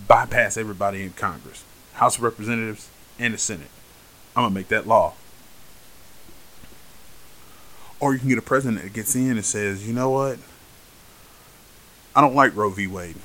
Bypass 0.08 0.56
everybody 0.56 1.04
in 1.04 1.12
Congress, 1.12 1.66
House 1.96 2.16
of 2.16 2.24
Representatives, 2.24 2.88
and 3.22 3.36
the 3.36 3.38
Senate. 3.38 3.70
I'm 4.36 4.50
to 4.50 4.54
make 4.54 4.70
that 4.70 4.88
law. 4.88 5.14
Or 8.00 8.14
you 8.14 8.20
can 8.20 8.30
get 8.30 8.40
a 8.40 8.42
president 8.42 8.82
that 8.82 8.94
gets 8.94 9.16
in 9.16 9.32
and 9.32 9.46
says, 9.46 9.88
you 9.88 9.94
know 9.94 10.10
what? 10.10 10.40
I 12.16 12.22
don't 12.22 12.34
like 12.34 12.56
Roe 12.56 12.72
v. 12.72 12.88
Wade. 12.88 13.18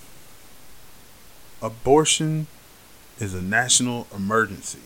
Abortion 1.63 2.47
is 3.19 3.33
a 3.33 3.41
national 3.41 4.07
emergency. 4.15 4.81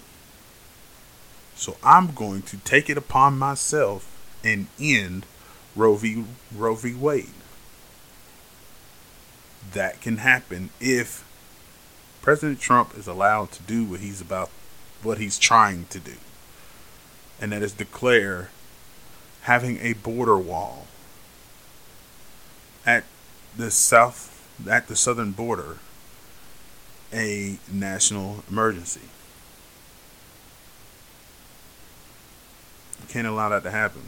So 1.57 1.77
I'm 1.83 2.13
going 2.13 2.43
to 2.43 2.59
take 2.59 2.89
it 2.89 2.97
upon 2.97 3.37
myself 3.37 4.07
and 4.45 4.69
end 4.79 5.27
Roe 5.75 5.97
v. 5.97 6.25
Roe 6.55 6.77
v. 6.77 6.95
Wade. 6.95 7.33
That 9.73 10.01
can 10.01 10.19
happen 10.19 10.71
if 10.81 11.27
President 12.23 12.61
Trump 12.61 12.97
is 12.97 13.09
allowed 13.09 13.51
to 13.53 13.63
do 13.65 13.85
what 13.85 14.01
he's 14.01 14.21
about 14.21 14.51
what 15.03 15.19
he's 15.19 15.39
trying 15.39 15.87
to 15.91 15.99
do. 15.99 16.15
And 17.41 17.53
that 17.53 17.63
is 17.63 17.73
declare 17.73 18.51
having 19.43 19.79
a 19.81 19.95
border 19.95 20.39
wall 20.39 20.87
at 22.85 23.05
the 23.57 23.71
south 23.71 24.29
at 24.69 24.89
the 24.89 24.97
southern 24.97 25.33
border 25.33 25.79
a 27.13 27.59
national 27.73 28.45
emergency. 28.49 29.09
can't 33.11 33.27
allow 33.27 33.49
that 33.49 33.65
to 33.65 33.71
happen. 33.71 34.03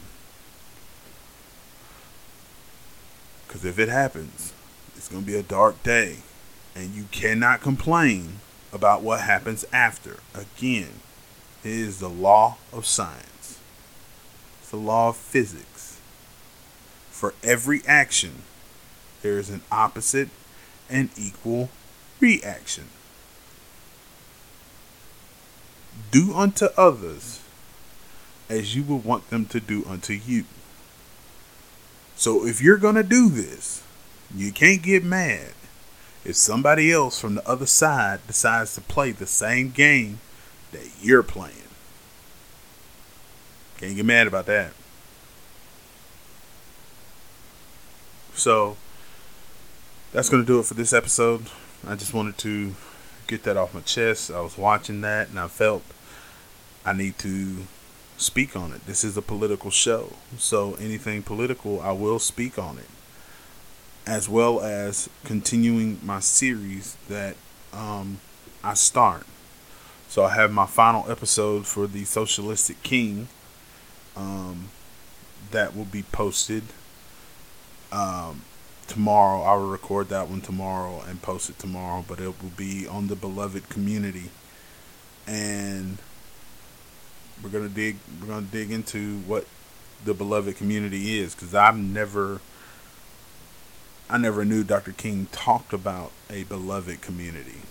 Because 3.45 3.65
if 3.65 3.77
it 3.77 3.89
happens, 3.89 4.53
it's 4.95 5.09
going 5.09 5.23
to 5.23 5.27
be 5.27 5.35
a 5.35 5.43
dark 5.43 5.81
day. 5.83 6.17
And 6.75 6.95
you 6.95 7.05
cannot 7.11 7.61
complain 7.61 8.39
about 8.73 9.01
what 9.01 9.21
happens 9.21 9.65
after. 9.71 10.17
Again, 10.33 10.99
it 11.63 11.71
is 11.71 11.99
the 11.99 12.09
law 12.09 12.57
of 12.73 12.85
science, 12.85 13.59
it's 14.59 14.71
the 14.71 14.77
law 14.77 15.09
of 15.09 15.17
physics. 15.17 15.99
For 17.11 17.33
every 17.43 17.81
action, 17.87 18.41
there 19.21 19.39
is 19.39 19.49
an 19.49 19.61
opposite 19.71 20.29
and 20.89 21.09
equal 21.15 21.69
reaction. 22.19 22.85
Do 26.11 26.33
unto 26.33 26.67
others 26.75 27.39
as 28.49 28.75
you 28.75 28.83
would 28.83 29.05
want 29.05 29.29
them 29.29 29.45
to 29.45 29.59
do 29.59 29.85
unto 29.87 30.13
you. 30.13 30.45
So 32.15 32.45
if 32.45 32.61
you're 32.61 32.77
going 32.77 32.95
to 32.95 33.03
do 33.03 33.29
this, 33.29 33.83
you 34.35 34.51
can't 34.51 34.81
get 34.81 35.03
mad 35.03 35.53
if 36.25 36.35
somebody 36.35 36.91
else 36.91 37.19
from 37.19 37.35
the 37.35 37.47
other 37.47 37.65
side 37.65 38.25
decides 38.27 38.75
to 38.75 38.81
play 38.81 39.11
the 39.11 39.27
same 39.27 39.71
game 39.71 40.19
that 40.71 40.87
you're 41.01 41.23
playing. 41.23 41.55
Can't 43.77 43.95
get 43.95 44.05
mad 44.05 44.27
about 44.27 44.45
that. 44.45 44.71
So 48.35 48.77
that's 50.11 50.29
going 50.29 50.43
to 50.43 50.47
do 50.47 50.59
it 50.59 50.65
for 50.65 50.73
this 50.73 50.93
episode. 50.93 51.47
I 51.85 51.95
just 51.95 52.13
wanted 52.13 52.37
to 52.39 52.75
get 53.27 53.43
that 53.43 53.57
off 53.57 53.73
my 53.73 53.81
chest. 53.81 54.31
I 54.31 54.41
was 54.41 54.57
watching 54.57 55.01
that 55.01 55.29
and 55.29 55.39
I 55.39 55.47
felt 55.47 55.83
I 56.85 56.93
need 56.93 57.17
to 57.19 57.67
speak 58.17 58.55
on 58.55 58.71
it. 58.71 58.85
This 58.85 59.03
is 59.03 59.17
a 59.17 59.21
political 59.21 59.71
show, 59.71 60.13
so 60.37 60.75
anything 60.75 61.23
political, 61.23 61.81
I 61.81 61.91
will 61.91 62.19
speak 62.19 62.57
on 62.57 62.77
it, 62.77 62.87
as 64.05 64.27
well 64.27 64.61
as 64.61 65.09
continuing 65.23 65.99
my 66.03 66.19
series 66.19 66.97
that 67.07 67.35
um, 67.71 68.19
I 68.63 68.73
start. 68.73 69.25
So 70.09 70.25
I 70.25 70.35
have 70.35 70.51
my 70.51 70.65
final 70.65 71.09
episode 71.09 71.65
for 71.65 71.87
the 71.87 72.03
Socialistic 72.03 72.83
King 72.83 73.27
um, 74.15 74.69
that 75.51 75.75
will 75.75 75.85
be 75.85 76.03
posted 76.03 76.63
um, 77.91 78.43
tomorrow. 78.87 79.41
I 79.41 79.55
will 79.55 79.69
record 79.69 80.09
that 80.09 80.29
one 80.29 80.41
tomorrow 80.41 81.03
and 81.07 81.21
post 81.21 81.49
it 81.49 81.57
tomorrow, 81.57 82.03
but 82.07 82.19
it 82.19 82.41
will 82.41 82.51
be 82.55 82.85
on 82.87 83.07
the 83.07 83.15
beloved 83.15 83.69
community 83.69 84.29
and 85.27 85.97
we're 87.41 87.49
gonna 87.49 87.69
dig 87.69 87.97
we're 88.19 88.27
gonna 88.27 88.45
dig 88.45 88.71
into 88.71 89.19
what 89.19 89.45
the 90.03 90.13
beloved 90.13 90.55
community 90.57 91.17
is 91.19 91.33
because 91.33 91.55
I've 91.55 91.77
never 91.77 92.41
I 94.09 94.17
never 94.17 94.45
knew 94.45 94.63
Dr. 94.63 94.91
King 94.91 95.27
talked 95.31 95.73
about 95.73 96.11
a 96.29 96.43
beloved 96.43 97.01
community. 97.01 97.61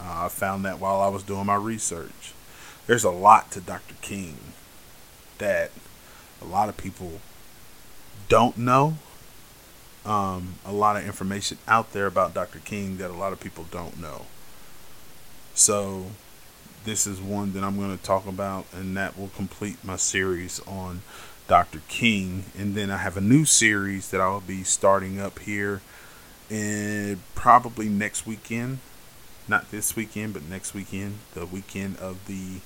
Uh, 0.00 0.24
I 0.24 0.28
found 0.28 0.64
that 0.64 0.78
while 0.78 1.00
I 1.00 1.08
was 1.08 1.22
doing 1.22 1.46
my 1.46 1.54
research. 1.54 2.34
There's 2.86 3.04
a 3.04 3.10
lot 3.10 3.50
to 3.52 3.60
Dr. 3.60 3.94
King 4.00 4.38
that 5.38 5.70
a 6.40 6.44
lot 6.44 6.68
of 6.68 6.76
people 6.76 7.20
don't 8.28 8.56
know. 8.56 8.96
Um, 10.04 10.54
a 10.64 10.72
lot 10.72 10.96
of 10.96 11.04
information 11.04 11.58
out 11.66 11.92
there 11.92 12.06
about 12.06 12.32
Dr. 12.32 12.60
King 12.60 12.98
that 12.98 13.10
a 13.10 13.14
lot 13.14 13.32
of 13.32 13.40
people 13.40 13.66
don't 13.70 14.00
know. 14.00 14.26
So 15.54 16.06
this 16.84 17.06
is 17.06 17.20
one 17.20 17.54
that 17.54 17.64
I'm 17.64 17.76
going 17.76 17.96
to 17.96 18.02
talk 18.02 18.26
about, 18.26 18.66
and 18.72 18.96
that 18.96 19.18
will 19.18 19.30
complete 19.34 19.82
my 19.82 19.96
series 19.96 20.60
on 20.60 21.02
Dr. 21.48 21.80
King. 21.88 22.44
And 22.58 22.74
then 22.74 22.90
I 22.90 22.98
have 22.98 23.16
a 23.16 23.20
new 23.20 23.44
series 23.44 24.10
that 24.10 24.20
I'll 24.20 24.40
be 24.40 24.64
starting 24.64 25.20
up 25.20 25.38
here 25.40 25.80
and 26.50 27.18
probably 27.34 27.88
next 27.88 28.26
weekend. 28.26 28.78
Not 29.48 29.70
this 29.70 29.94
weekend, 29.94 30.34
but 30.34 30.42
next 30.44 30.74
weekend, 30.74 31.18
the 31.34 31.46
weekend 31.46 31.98
of 31.98 32.26
the 32.26 32.60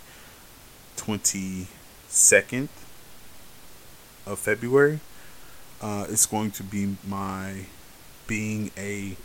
22nd 0.96 2.68
of 4.26 4.38
February. 4.38 5.00
Uh, 5.82 6.06
it's 6.08 6.26
going 6.26 6.50
to 6.52 6.62
be 6.62 6.96
my 7.06 7.66
being 8.26 8.70
a 8.76 9.16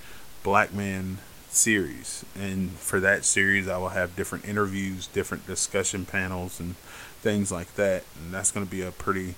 black 0.43 0.73
man 0.73 1.19
series. 1.49 2.25
And 2.35 2.71
for 2.71 2.99
that 2.99 3.25
series, 3.25 3.67
I 3.67 3.77
will 3.77 3.89
have 3.89 4.15
different 4.15 4.45
interviews, 4.45 5.07
different 5.07 5.47
discussion 5.47 6.05
panels, 6.05 6.59
and 6.59 6.75
things 7.21 7.51
like 7.51 7.75
that. 7.75 8.03
And 8.19 8.33
that's 8.33 8.51
going 8.51 8.65
to 8.65 8.71
be 8.71 8.81
a 8.81 8.91
pretty, 8.91 9.35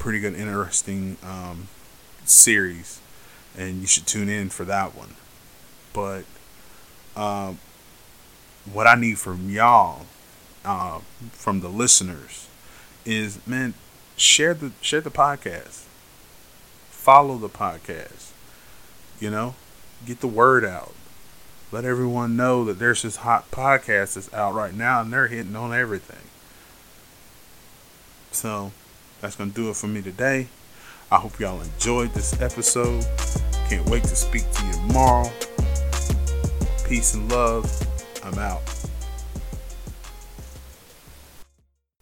pretty 0.00 0.18
good, 0.18 0.34
interesting 0.34 1.16
um, 1.22 1.68
series. 2.24 3.00
And 3.56 3.80
you 3.80 3.86
should 3.86 4.06
tune 4.06 4.28
in 4.28 4.48
for 4.48 4.64
that 4.64 4.96
one. 4.96 5.14
But 5.92 6.24
um, 7.14 7.58
what 8.72 8.88
I 8.88 8.96
need 8.96 9.18
from 9.18 9.50
y'all, 9.50 10.06
uh, 10.64 11.00
from 11.30 11.60
the 11.60 11.68
listeners, 11.68 12.48
is 13.04 13.44
man, 13.46 13.74
share 14.16 14.54
the 14.54 14.72
share 14.80 15.00
the 15.00 15.10
podcast, 15.10 15.84
follow 16.88 17.36
the 17.36 17.48
podcast. 17.48 18.30
You 19.18 19.30
know, 19.30 19.54
get 20.06 20.20
the 20.20 20.26
word 20.26 20.64
out. 20.64 20.94
Let 21.72 21.84
everyone 21.84 22.36
know 22.36 22.64
that 22.64 22.78
there's 22.78 23.02
this 23.02 23.16
hot 23.16 23.50
podcast 23.50 24.14
that's 24.14 24.32
out 24.32 24.54
right 24.54 24.74
now, 24.74 25.02
and 25.02 25.12
they're 25.12 25.28
hitting 25.28 25.54
on 25.54 25.72
everything. 25.72 26.28
So 28.32 28.72
that's 29.20 29.36
gonna 29.36 29.50
do 29.50 29.70
it 29.70 29.76
for 29.76 29.86
me 29.86 30.02
today. 30.02 30.48
I 31.10 31.16
hope 31.16 31.38
y'all 31.40 31.60
enjoyed 31.60 32.12
this 32.14 32.40
episode. 32.40 33.04
Can't 33.68 33.88
wait 33.88 34.04
to 34.04 34.16
speak 34.16 34.50
to 34.52 34.66
you 34.66 34.72
tomorrow. 34.72 35.30
Peace 36.88 37.14
and 37.14 37.30
love. 37.30 37.66
I'm 38.24 38.38
out. 38.38 38.69